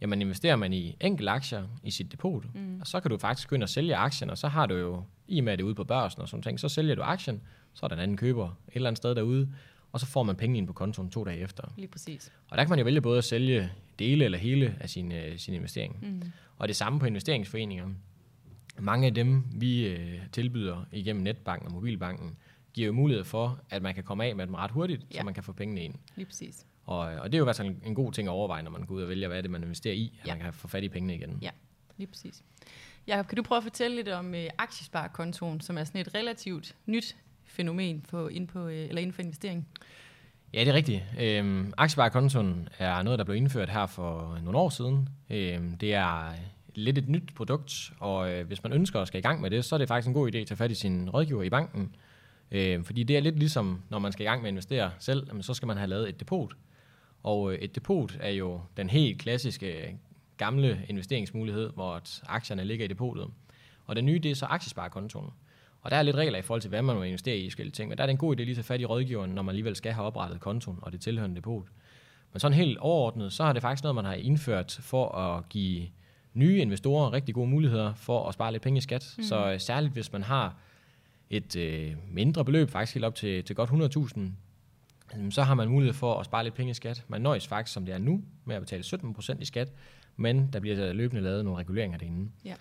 jamen 0.01 0.21
investerer 0.23 0.57
man 0.57 0.73
i 0.73 0.97
enkelte 1.01 1.31
aktier 1.31 1.63
i 1.83 1.91
sit 1.91 2.13
depot, 2.13 2.45
mm. 2.55 2.81
og 2.81 2.87
så 2.87 3.01
kan 3.01 3.11
du 3.11 3.19
faktisk 3.19 3.49
gå 3.49 3.55
ind 3.55 3.63
og 3.63 3.69
sælge 3.69 3.97
aktien, 3.97 4.31
og 4.31 4.39
så 4.39 4.49
har 4.49 4.67
du 4.67 4.75
jo, 4.75 5.03
i 5.29 5.39
og 5.39 5.45
med 5.45 5.53
at 5.53 5.59
det 5.59 5.63
er 5.63 5.67
ude 5.67 5.75
på 5.75 5.85
børsen 5.85 6.23
og 6.23 6.29
sådan 6.29 6.43
ting, 6.43 6.61
så 6.61 6.69
sælger 6.69 6.95
du 6.95 7.03
aktien, 7.03 7.41
så 7.75 7.87
er 7.87 7.89
der 7.89 7.97
en 7.97 8.03
anden 8.03 8.17
køber 8.17 8.47
et 8.47 8.53
eller 8.75 8.89
andet 8.89 8.99
sted 8.99 9.15
derude, 9.15 9.49
og 9.93 10.01
så 10.01 10.07
får 10.07 10.23
man 10.23 10.37
penge 10.37 10.59
ind 10.59 10.67
på 10.67 10.73
kontoen 10.73 11.11
to 11.11 11.25
dage 11.25 11.39
efter. 11.39 11.73
Lige 11.77 11.89
præcis. 11.89 12.33
Og 12.49 12.57
der 12.59 12.65
kan 12.65 12.71
man 12.71 12.79
jo 12.79 12.85
vælge 12.85 13.01
både 13.01 13.19
at 13.19 13.25
sælge 13.25 13.71
dele 13.99 14.25
eller 14.25 14.39
hele 14.39 14.77
af 14.81 14.91
sin, 14.91 15.13
øh, 15.13 15.39
sin 15.39 15.55
investering. 15.55 15.99
Mm. 16.03 16.23
Og 16.59 16.69
det 16.69 16.77
samme 16.77 17.01
på 17.01 17.07
investeringsforeninger. 17.07 17.89
Mange 18.79 19.07
af 19.07 19.15
dem, 19.15 19.45
vi 19.55 19.87
øh, 19.87 20.19
tilbyder 20.33 20.85
igennem 20.93 21.23
netbanken 21.23 21.67
og 21.67 21.73
mobilbanken, 21.73 22.37
giver 22.73 22.87
jo 22.87 22.93
mulighed 22.93 23.25
for, 23.25 23.61
at 23.71 23.83
man 23.83 23.95
kan 23.95 24.05
komme 24.05 24.25
af 24.25 24.37
med 24.37 24.47
dem 24.47 24.55
ret 24.55 24.71
hurtigt, 24.71 25.07
ja. 25.15 25.19
Så 25.19 25.25
man 25.25 25.35
kan 25.35 25.43
få 25.43 25.53
pengene 25.53 25.81
ind. 25.85 25.95
Lige 26.17 26.27
præcis. 26.27 26.67
Og, 26.85 26.99
og 26.99 27.33
det 27.33 27.35
er 27.35 27.39
jo 27.39 27.45
i 27.45 27.47
hvert 27.47 27.57
fald 27.57 27.69
en, 27.69 27.81
en 27.85 27.95
god 27.95 28.13
ting 28.13 28.29
at 28.29 28.33
overveje, 28.33 28.63
når 28.63 28.71
man 28.71 28.83
går 28.87 28.95
ud 28.95 29.03
og 29.03 29.09
vælger, 29.09 29.29
hvad 29.29 29.39
er 29.39 29.43
det, 29.43 29.51
man 29.51 29.63
investerer 29.63 29.95
i, 29.95 30.19
at 30.21 30.27
Ja. 30.27 30.35
man 30.35 30.43
kan 30.43 30.53
få 30.53 30.69
fat 30.69 30.85
i 30.85 30.89
pengene 30.89 31.15
igen. 31.15 31.39
Ja. 31.43 31.51
Lige 31.97 32.07
præcis. 32.07 32.43
Jacob, 33.07 33.27
kan 33.27 33.37
du 33.37 33.43
prøve 33.43 33.57
at 33.57 33.63
fortælle 33.63 33.97
lidt 33.97 34.09
om 34.09 34.35
øh, 34.35 34.47
aktiesparekontoen, 34.59 35.61
som 35.61 35.79
er 35.79 35.85
sådan 35.85 36.01
et 36.01 36.15
relativt 36.15 36.77
nyt 36.87 37.17
fænomen 37.45 38.01
på, 38.01 38.29
inden, 38.29 38.47
på, 38.47 38.67
øh, 38.69 38.89
eller 38.89 39.01
inden 39.01 39.13
for 39.13 39.23
investering? 39.23 39.69
Ja, 40.55 40.61
det 40.61 40.69
er 40.69 40.75
rigtigt. 40.75 41.03
Øhm, 41.21 41.73
aktiesparekontoen 41.77 42.69
er 42.79 43.03
noget, 43.03 43.19
der 43.19 43.25
blev 43.25 43.37
indført 43.37 43.69
her 43.69 43.87
for 43.87 44.39
nogle 44.43 44.59
år 44.59 44.69
siden. 44.69 45.09
Øhm, 45.31 45.77
det 45.79 45.95
er 45.95 46.33
lidt 46.75 46.99
et 46.99 47.09
nyt 47.09 47.35
produkt, 47.37 47.93
og 47.99 48.33
øh, 48.33 48.47
hvis 48.47 48.63
man 48.63 48.73
ønsker 48.73 49.01
at 49.01 49.09
skal 49.09 49.19
i 49.19 49.23
gang 49.23 49.41
med 49.41 49.51
det, 49.51 49.65
så 49.65 49.77
er 49.77 49.79
det 49.79 49.89
faktisk 49.89 50.09
en 50.09 50.15
god 50.15 50.35
idé 50.35 50.39
at 50.39 50.47
tage 50.47 50.57
fat 50.57 50.71
i 50.71 50.75
sin 50.75 51.11
rådgiver 51.11 51.43
i 51.43 51.51
banken. 51.51 51.97
Øhm, 52.51 52.85
fordi 52.85 53.03
det 53.03 53.17
er 53.17 53.21
lidt 53.21 53.39
ligesom, 53.39 53.83
når 53.91 53.99
man 53.99 54.13
skal 54.13 54.25
i 54.25 54.29
gang 54.29 54.43
med 54.43 54.49
at 54.49 54.53
investere 54.53 54.91
selv, 54.99 55.27
jamen, 55.29 55.43
så 55.43 55.55
skal 55.55 55.67
man 55.67 55.77
have 55.77 55.89
lavet 55.89 56.09
et 56.09 56.21
depot. 56.21 56.53
Og 57.23 57.53
øh, 57.53 57.59
et 57.59 57.75
depot 57.75 58.17
er 58.21 58.31
jo 58.31 58.61
den 58.77 58.91
helt 58.91 59.19
klassiske 59.19 59.99
gamle 60.37 60.81
investeringsmulighed, 60.89 61.71
hvor 61.71 62.03
aktierne 62.27 62.65
ligger 62.65 62.85
i 62.85 62.89
depotet. 62.89 63.27
Og 63.87 63.97
det 63.97 64.05
nye, 64.05 64.19
det 64.19 64.31
er 64.31 64.35
så 64.35 64.47
aktiesparekontoen. 64.47 65.31
Og 65.85 65.91
der 65.91 65.97
er 65.97 66.03
lidt 66.03 66.17
regler 66.17 66.39
i 66.39 66.43
forhold 66.43 66.61
til, 66.61 66.69
hvad 66.69 66.83
man 66.83 66.97
må 66.97 67.03
investere 67.03 67.37
i 67.37 67.51
forskellige 67.51 67.73
ting. 67.73 67.89
Men 67.89 67.99
der 67.99 68.05
er 68.05 68.07
det 68.07 68.11
en 68.13 68.19
god 68.19 68.37
idé 68.37 68.39
lige 68.39 68.51
at 68.51 68.57
tage 68.57 68.65
fat 68.65 68.81
i 68.81 68.85
rådgiveren, 68.85 69.31
når 69.31 69.43
man 69.43 69.53
alligevel 69.53 69.77
skal 69.77 69.93
have 69.93 70.07
oprettet 70.07 70.41
kontoen 70.41 70.79
og 70.83 70.93
det 70.93 71.01
tilhørende 71.01 71.37
depot. 71.37 71.65
Men 72.33 72.41
sådan 72.41 72.57
helt 72.57 72.79
overordnet, 72.79 73.33
så 73.33 73.45
har 73.45 73.53
det 73.53 73.63
faktisk 73.63 73.83
noget, 73.83 73.95
man 73.95 74.05
har 74.05 74.15
indført 74.15 74.79
for 74.81 75.09
at 75.09 75.49
give 75.49 75.89
nye 76.35 76.59
investorer 76.59 77.13
rigtig 77.13 77.35
gode 77.35 77.49
muligheder 77.49 77.95
for 77.95 78.29
at 78.29 78.35
spare 78.35 78.53
lidt 78.53 78.63
penge 78.63 78.79
i 78.79 78.81
skat. 78.81 79.15
Mm. 79.17 79.25
Så 79.25 79.53
øh, 79.53 79.61
særligt 79.61 79.93
hvis 79.93 80.13
man 80.13 80.23
har 80.23 80.57
et 81.31 81.57
øh, 81.57 81.95
mindre 82.11 82.45
beløb, 82.45 82.71
faktisk 82.71 82.95
helt 82.95 83.05
op 83.05 83.15
til, 83.15 83.45
til 83.45 83.57
godt 83.57 83.71
100.000, 83.71 84.21
jamen, 85.15 85.33
så 85.33 85.43
har 85.43 85.55
man 85.55 85.69
mulighed 85.69 85.95
for 85.95 86.15
at 86.15 86.27
spare 86.27 86.45
lidt 86.45 86.55
penge 86.55 86.71
i 86.71 86.75
skat. 86.75 87.05
Man 87.09 87.21
nøjes 87.21 87.49
faktisk, 87.49 87.75
som 87.75 87.87
det 87.87 87.95
er 87.95 87.99
nu, 87.99 88.23
med 88.45 88.57
at 88.57 88.63
betale 88.63 88.83
17% 88.83 89.41
i 89.41 89.45
skat, 89.45 89.73
men 90.17 90.49
der 90.53 90.61
bliver 90.61 90.93
løbende 90.93 91.23
lavet 91.23 91.45
nogle 91.45 91.61
reguleringer 91.61 91.99
derinde. 91.99 92.31
Ja. 92.45 92.55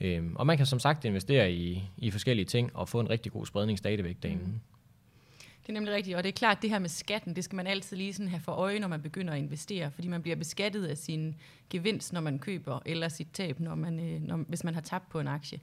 Øhm, 0.00 0.36
og 0.36 0.46
man 0.46 0.56
kan 0.56 0.66
som 0.66 0.78
sagt 0.78 1.04
investere 1.04 1.52
i, 1.52 1.90
i 1.96 2.10
forskellige 2.10 2.46
ting 2.46 2.76
og 2.76 2.88
få 2.88 3.00
en 3.00 3.10
rigtig 3.10 3.32
god 3.32 3.46
spredning 3.46 3.78
stadigvæk 3.78 4.16
derinde. 4.22 4.44
Mm. 4.44 4.60
Det 5.62 5.68
er 5.68 5.72
nemlig 5.72 5.94
rigtigt, 5.94 6.16
og 6.16 6.22
det 6.22 6.28
er 6.28 6.32
klart, 6.32 6.56
at 6.56 6.62
det 6.62 6.70
her 6.70 6.78
med 6.78 6.88
skatten, 6.88 7.36
det 7.36 7.44
skal 7.44 7.56
man 7.56 7.66
altid 7.66 7.96
lige 7.96 8.12
sådan 8.12 8.28
have 8.28 8.40
for 8.40 8.52
øje, 8.52 8.78
når 8.78 8.88
man 8.88 9.02
begynder 9.02 9.32
at 9.32 9.38
investere, 9.38 9.90
fordi 9.90 10.08
man 10.08 10.22
bliver 10.22 10.36
beskattet 10.36 10.86
af 10.86 10.98
sin 10.98 11.34
gevinst, 11.70 12.12
når 12.12 12.20
man 12.20 12.38
køber, 12.38 12.80
eller 12.86 13.08
sit 13.08 13.28
tab, 13.32 13.60
når 13.60 13.74
man, 13.74 14.00
øh, 14.00 14.22
når, 14.22 14.36
hvis 14.36 14.64
man 14.64 14.74
har 14.74 14.80
tabt 14.80 15.08
på 15.08 15.20
en 15.20 15.28
aktie. 15.28 15.60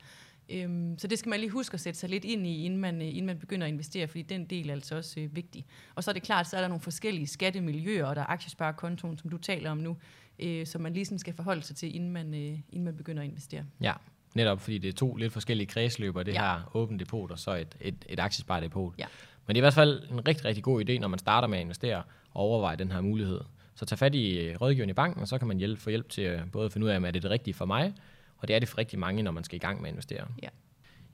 Øhm, 0.50 0.98
så 0.98 1.08
det 1.08 1.20
skal 1.20 1.30
man 1.30 1.40
lige 1.40 1.50
huske 1.50 1.74
at 1.74 1.80
sætte 1.80 2.00
sig 2.00 2.10
lidt 2.10 2.26
ind 2.26 2.48
i, 2.48 2.66
inden 2.66 2.80
man, 2.80 3.02
øh, 3.02 3.08
inden 3.08 3.26
man 3.26 3.40
begynder 3.40 3.68
at 3.68 3.74
investere, 3.74 4.08
fordi 4.08 4.22
den 4.22 4.46
del 4.46 4.70
er 4.70 4.74
altså 4.74 4.96
også 4.96 5.20
øh, 5.20 5.36
vigtig. 5.36 5.66
Og 5.96 6.04
så 6.04 6.12
er 6.12 6.14
det 6.14 6.24
klart, 6.24 6.50
så 6.50 6.58
er 6.58 6.62
der 6.62 6.68
nogle 6.68 6.82
forskellige 6.82 7.28
skattemiljøer, 7.28 8.06
og 8.06 8.16
der 8.16 8.22
er 8.22 8.32
aktiesparekontoen, 8.32 9.18
som 9.18 9.30
du 9.30 9.38
taler 9.38 9.72
om 9.72 9.78
nu, 9.78 9.98
øh, 10.40 10.68
som 10.68 10.82
man 10.82 10.94
lige 10.94 11.06
sådan 11.06 11.20
skal 11.20 11.34
forholde 11.34 11.62
sig 11.62 11.76
til, 11.76 11.96
inden 11.96 12.12
man, 12.12 12.34
øh, 12.34 12.60
inden 12.70 12.84
man 12.84 12.98
begynder 12.98 13.24
at 13.24 13.30
investere. 13.30 13.66
Ja, 13.82 13.94
netop 14.34 14.62
fordi 14.62 14.78
det 14.78 14.88
er 14.88 14.94
to 14.94 15.16
lidt 15.16 15.34
forskellige 15.34 15.68
kredsløber, 15.68 16.24
det 16.24 16.34
Ja. 16.34 16.40
her 16.42 16.72
åbent 16.74 17.00
depot 17.00 17.32
og 17.32 17.40
så 17.40 17.52
et, 17.56 17.76
et, 17.82 17.96
et 18.10 18.20
aktiesparedepot. 18.20 18.94
Ja. 18.98 19.06
Men 19.48 19.56
det 19.56 19.60
er 19.60 19.62
i 19.62 19.66
hvert 19.66 19.74
fald 19.74 20.02
en 20.12 20.28
rigtig, 20.28 20.46
rigtig 20.46 20.64
god 20.64 20.90
idé, 20.90 21.00
når 21.00 21.08
man 21.08 21.20
starter 21.20 21.48
med 21.48 21.58
at 21.58 21.62
investere 21.62 21.98
og 22.32 22.42
overveje 22.42 22.76
den 22.76 22.92
her 22.92 23.02
mulighed. 23.02 23.42
Så 23.76 23.86
tag 23.86 23.98
fat 23.98 24.16
i 24.16 24.40
øh, 24.40 24.62
rådgiveren 24.62 24.90
i 24.90 24.94
banken, 24.94 25.22
og 25.22 25.28
så 25.28 25.38
kan 25.38 25.48
man 25.48 25.58
hjælpe, 25.58 25.82
få 25.82 25.90
hjælp 25.90 26.10
til 26.10 26.22
at 26.22 26.52
både 26.52 26.70
finde 26.70 26.86
ud 26.86 26.92
af, 26.92 26.98
om 26.98 27.06
er 27.06 27.12
det 27.12 27.24
det 27.24 27.32
rigtige 27.32 27.54
for 27.54 27.66
mig, 27.66 27.94
og 28.38 28.48
det 28.48 28.56
er 28.56 28.60
det 28.60 28.70
for 28.70 28.78
rigtig 28.78 29.00
mange, 29.00 29.24
når 29.24 29.32
man 29.32 29.44
skal 29.44 29.56
i 29.56 29.60
gang 29.60 29.82
med 29.82 29.90
at 29.90 29.94
investere. 29.94 30.28
Ja. 30.44 30.48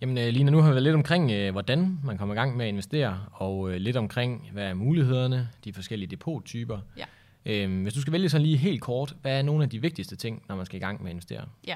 Jamen 0.02 0.18
øh, 0.18 0.28
Lina, 0.28 0.52
nu 0.52 0.58
har 0.62 0.68
vi 0.70 0.74
været 0.74 0.84
lidt 0.84 0.96
omkring, 0.96 1.32
øh, 1.32 1.52
hvordan 1.52 2.00
man 2.04 2.18
kommer 2.18 2.36
i 2.36 2.38
gang 2.38 2.58
med 2.58 2.66
at 2.66 2.70
investere, 2.70 3.26
og 3.32 3.70
lidt 3.72 3.98
omkring, 3.98 4.50
hvad 4.54 4.64
er 4.66 4.74
mulighederne, 4.74 5.50
de 5.64 5.74
forskellige 5.74 6.10
depottyper. 6.10 6.80
Ja. 6.98 7.06
Øhm, 7.46 7.82
hvis 7.82 7.94
du 7.94 8.02
skal 8.02 8.14
vælge 8.14 8.30
sådan 8.30 8.46
lige 8.46 8.58
helt 8.58 8.82
kort, 8.82 9.16
hvad 9.22 9.38
er 9.38 9.42
nogle 9.42 9.64
af 9.64 9.70
de 9.70 9.82
vigtigste 9.82 10.16
ting, 10.16 10.44
når 10.50 10.56
man 10.56 10.66
skal 10.66 10.78
i 10.78 10.80
gang 10.80 11.02
med 11.02 11.10
at 11.10 11.14
investere? 11.14 11.46
Ja, 11.68 11.76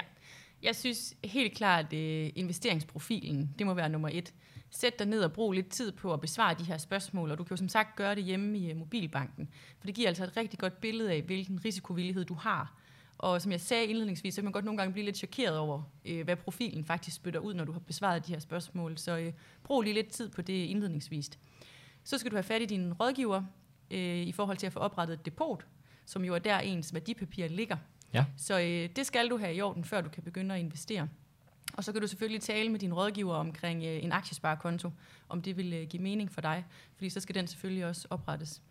jeg 0.64 0.76
synes 0.76 1.14
helt 1.24 1.56
klart, 1.56 1.84
at 1.84 1.92
øh, 1.92 2.30
investeringsprofilen, 2.34 3.54
det 3.58 3.66
må 3.66 3.74
være 3.74 3.88
nummer 3.88 4.08
et. 4.12 4.34
Sæt 4.70 4.98
dig 4.98 5.06
ned 5.06 5.20
og 5.20 5.32
brug 5.32 5.52
lidt 5.52 5.68
tid 5.68 5.92
på 5.92 6.12
at 6.12 6.20
besvare 6.20 6.54
de 6.54 6.64
her 6.64 6.78
spørgsmål, 6.78 7.30
og 7.30 7.38
du 7.38 7.44
kan 7.44 7.50
jo 7.50 7.56
som 7.56 7.68
sagt 7.68 7.96
gøre 7.96 8.14
det 8.14 8.24
hjemme 8.24 8.58
i 8.58 8.70
øh, 8.70 8.76
mobilbanken. 8.76 9.48
For 9.78 9.86
det 9.86 9.94
giver 9.94 10.08
altså 10.08 10.24
et 10.24 10.36
rigtig 10.36 10.58
godt 10.58 10.80
billede 10.80 11.12
af, 11.12 11.22
hvilken 11.22 11.64
risikovillighed 11.64 12.24
du 12.24 12.34
har. 12.34 12.78
Og 13.18 13.42
som 13.42 13.52
jeg 13.52 13.60
sagde 13.60 13.86
indledningsvis, 13.86 14.34
så 14.34 14.40
kan 14.40 14.44
man 14.44 14.52
godt 14.52 14.64
nogle 14.64 14.78
gange 14.78 14.92
blive 14.92 15.04
lidt 15.04 15.16
chokeret 15.16 15.58
over, 15.58 15.82
øh, 16.04 16.24
hvad 16.24 16.36
profilen 16.36 16.84
faktisk 16.84 17.16
spytter 17.16 17.40
ud, 17.40 17.54
når 17.54 17.64
du 17.64 17.72
har 17.72 17.80
besvaret 17.80 18.26
de 18.26 18.32
her 18.32 18.38
spørgsmål. 18.38 18.98
Så 18.98 19.18
øh, 19.18 19.32
brug 19.62 19.82
lige 19.82 19.94
lidt 19.94 20.10
tid 20.10 20.28
på 20.28 20.42
det 20.42 20.64
indledningsvis. 20.64 21.30
Så 22.04 22.18
skal 22.18 22.30
du 22.30 22.36
have 22.36 22.42
fat 22.42 22.62
i 22.62 22.66
din 22.66 22.92
rådgiver 22.92 23.42
øh, 23.90 24.16
i 24.16 24.32
forhold 24.32 24.56
til 24.56 24.66
at 24.66 24.72
få 24.72 24.78
oprettet 24.78 25.14
et 25.14 25.26
depot, 25.26 25.66
som 26.06 26.24
jo 26.24 26.34
er 26.34 26.38
der 26.38 26.58
ens 26.58 26.94
værdipapirer 26.94 27.48
ligger. 27.48 27.76
Ja. 28.14 28.24
Så 28.36 28.60
øh, 28.60 28.88
det 28.96 29.06
skal 29.06 29.30
du 29.30 29.36
have 29.36 29.54
i 29.54 29.60
orden, 29.60 29.84
før 29.84 30.00
du 30.00 30.08
kan 30.08 30.22
begynde 30.22 30.54
at 30.54 30.60
investere. 30.60 31.08
Og 31.76 31.84
så 31.84 31.92
kan 31.92 32.00
du 32.00 32.06
selvfølgelig 32.06 32.42
tale 32.42 32.68
med 32.68 32.78
din 32.78 32.94
rådgiver 32.94 33.34
omkring 33.34 33.84
øh, 33.84 34.04
en 34.04 34.12
aktiesparekonto, 34.12 34.90
om 35.28 35.42
det 35.42 35.56
vil 35.56 35.72
øh, 35.72 35.86
give 35.88 36.02
mening 36.02 36.32
for 36.32 36.40
dig, 36.40 36.64
fordi 36.96 37.10
så 37.10 37.20
skal 37.20 37.34
den 37.34 37.46
selvfølgelig 37.46 37.86
også 37.86 38.06
oprettes. 38.10 38.62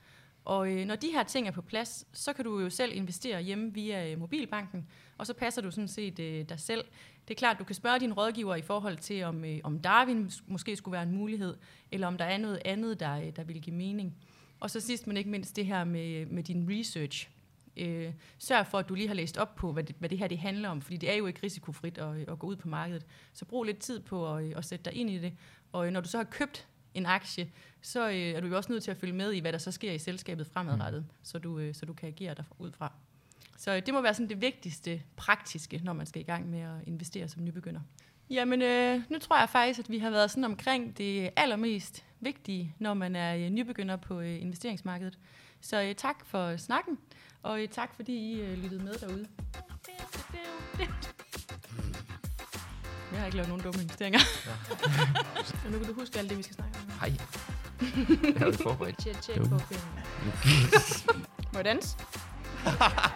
Og 0.45 0.71
øh, 0.71 0.85
når 0.85 0.95
de 0.95 1.07
her 1.12 1.23
ting 1.23 1.47
er 1.47 1.51
på 1.51 1.62
plads, 1.62 2.05
så 2.13 2.33
kan 2.33 2.45
du 2.45 2.59
jo 2.59 2.69
selv 2.69 2.95
investere 2.95 3.41
hjemme 3.41 3.73
via 3.73 4.12
øh, 4.12 4.19
mobilbanken, 4.19 4.88
og 5.17 5.27
så 5.27 5.33
passer 5.33 5.62
du 5.62 5.71
sådan 5.71 5.88
set 5.88 6.19
øh, 6.19 6.50
dig 6.50 6.59
selv. 6.59 6.85
Det 7.27 7.33
er 7.33 7.38
klart, 7.38 7.59
du 7.59 7.63
kan 7.63 7.75
spørge 7.75 8.00
din 8.00 8.13
rådgiver 8.13 8.55
i 8.55 8.62
forhold 8.62 8.97
til, 8.97 9.23
om, 9.23 9.45
øh, 9.45 9.59
om 9.63 9.79
Darwin 9.79 10.31
måske 10.47 10.75
skulle 10.75 10.93
være 10.93 11.03
en 11.03 11.12
mulighed, 11.12 11.55
eller 11.91 12.07
om 12.07 12.17
der 12.17 12.25
er 12.25 12.38
noget 12.38 12.62
andet, 12.65 13.00
der, 13.00 13.15
øh, 13.15 13.35
der 13.35 13.43
vil 13.43 13.62
give 13.62 13.75
mening. 13.75 14.15
Og 14.59 14.69
så 14.69 14.79
sidst 14.79 15.07
men 15.07 15.17
ikke 15.17 15.29
mindst 15.29 15.55
det 15.55 15.65
her 15.65 15.83
med, 15.83 16.07
øh, 16.07 16.31
med 16.31 16.43
din 16.43 16.67
research. 16.69 17.29
Øh, 17.77 18.13
sørg 18.38 18.68
for, 18.68 18.80
at 18.80 18.89
du 18.89 18.96
lige 18.96 19.08
har 19.08 19.15
læst 19.15 19.38
op 19.38 19.56
på, 19.56 19.72
hvad 19.72 19.84
det, 19.84 19.96
hvad 20.00 20.10
det 20.10 20.18
her 20.18 20.27
det 20.27 20.38
handler 20.38 20.70
om, 20.70 20.82
fordi 20.82 20.98
det 20.98 21.12
er 21.12 21.15
jo 21.15 21.25
ikke 21.25 21.39
risikofrit 21.44 21.98
at, 21.98 22.30
at 22.30 22.39
gå 22.39 22.48
ud 22.48 22.56
på 22.56 22.68
markedet. 22.68 23.06
Så 23.34 23.46
brug 23.46 23.63
lidt 23.63 23.80
tid 23.80 24.00
på 24.00 24.36
at, 24.36 24.58
at 24.58 24.65
sætte 24.65 24.86
dig 24.86 25.00
ind 25.00 25.10
i 25.10 25.18
det. 25.18 25.34
Og 25.72 25.88
øh, 25.88 25.94
når 25.94 26.01
du 26.01 26.10
så 26.10 26.18
har 26.18 26.24
købt 26.24 26.68
en 26.94 27.06
aktie, 27.06 27.51
så 27.82 28.10
øh, 28.10 28.15
er 28.15 28.42
du 28.42 28.48
jo 28.48 28.58
også 28.58 28.72
nødt 28.72 28.84
til 28.84 28.92
at 28.92 28.98
følge 28.98 29.13
med 29.13 29.34
i, 29.34 29.39
hvad 29.39 29.51
der 29.51 29.58
så 29.58 29.72
sker 29.72 29.92
i 29.92 29.98
selskabet 29.98 30.48
fremadrettet, 30.48 31.06
så 31.24 31.39
du, 31.39 31.60
øh, 31.60 31.75
så 31.75 31.86
du 31.86 31.94
kan 31.94 32.08
agere 32.08 32.34
derfra 32.34 32.56
ud 32.60 32.72
fra. 32.72 32.92
Så 33.58 33.72
øh, 33.72 33.86
det 33.86 33.94
må 33.94 34.01
være 34.01 34.13
sådan 34.13 34.30
det 34.30 34.42
vigtigste 34.42 35.01
praktiske, 35.15 35.82
når 35.84 35.94
man 35.94 36.06
skal 36.06 36.22
i 36.22 36.25
gang 36.25 36.50
med 36.50 36.60
at 36.60 36.88
investere 36.88 37.27
som 37.27 37.44
nybegynder. 37.44 37.82
Jamen, 38.30 38.62
øh, 38.62 39.01
nu 39.10 39.20
tror 39.20 39.39
jeg 39.39 39.50
faktisk, 39.50 39.80
at 39.80 39.89
vi 39.89 39.98
har 39.98 40.10
været 40.10 40.32
sådan 40.32 40.44
omkring 40.44 40.98
det 40.98 41.30
allermest 41.36 42.06
vigtige, 42.20 42.75
når 42.80 42.94
man 42.94 43.15
er 43.15 43.36
øh, 43.36 43.50
nybegynder 43.50 43.96
på 43.96 44.20
øh, 44.20 44.42
investeringsmarkedet. 44.42 45.20
Så 45.62 45.82
øh, 45.82 45.96
tak 45.96 46.25
for 46.25 46.58
snakken, 46.58 46.98
og 47.43 47.62
øh, 47.62 47.67
tak 47.67 47.89
fordi 47.95 48.13
I 48.13 48.41
øh, 48.41 48.57
lyttede 48.57 48.83
med 48.83 48.93
derude. 48.93 49.27
Jeg 53.12 53.19
har 53.19 53.25
ikke 53.25 53.38
lavet 53.38 53.50
nogen 53.50 53.63
dumme 53.63 53.81
investeringer. 53.81 54.19
Ja. 54.45 55.69
nu 55.71 55.77
kan 55.77 55.88
du 55.88 55.93
huske 55.93 56.19
alt 56.19 56.29
det, 56.29 56.38
vi 56.38 56.43
skal 56.43 56.55
snakke 56.55 56.77
om. 56.79 56.89
Hej. 57.00 57.13
Jeg 58.23 58.33
har 58.38 58.45
jo 58.45 58.51
ikke 58.51 58.63
forberedt. 58.63 58.97
Tjek, 59.03 59.21
tjek 59.21 59.38
på 59.38 59.59
filmen. 59.59 60.00
Må 61.53 61.59
jeg 61.59 61.65
danse? 61.65 61.97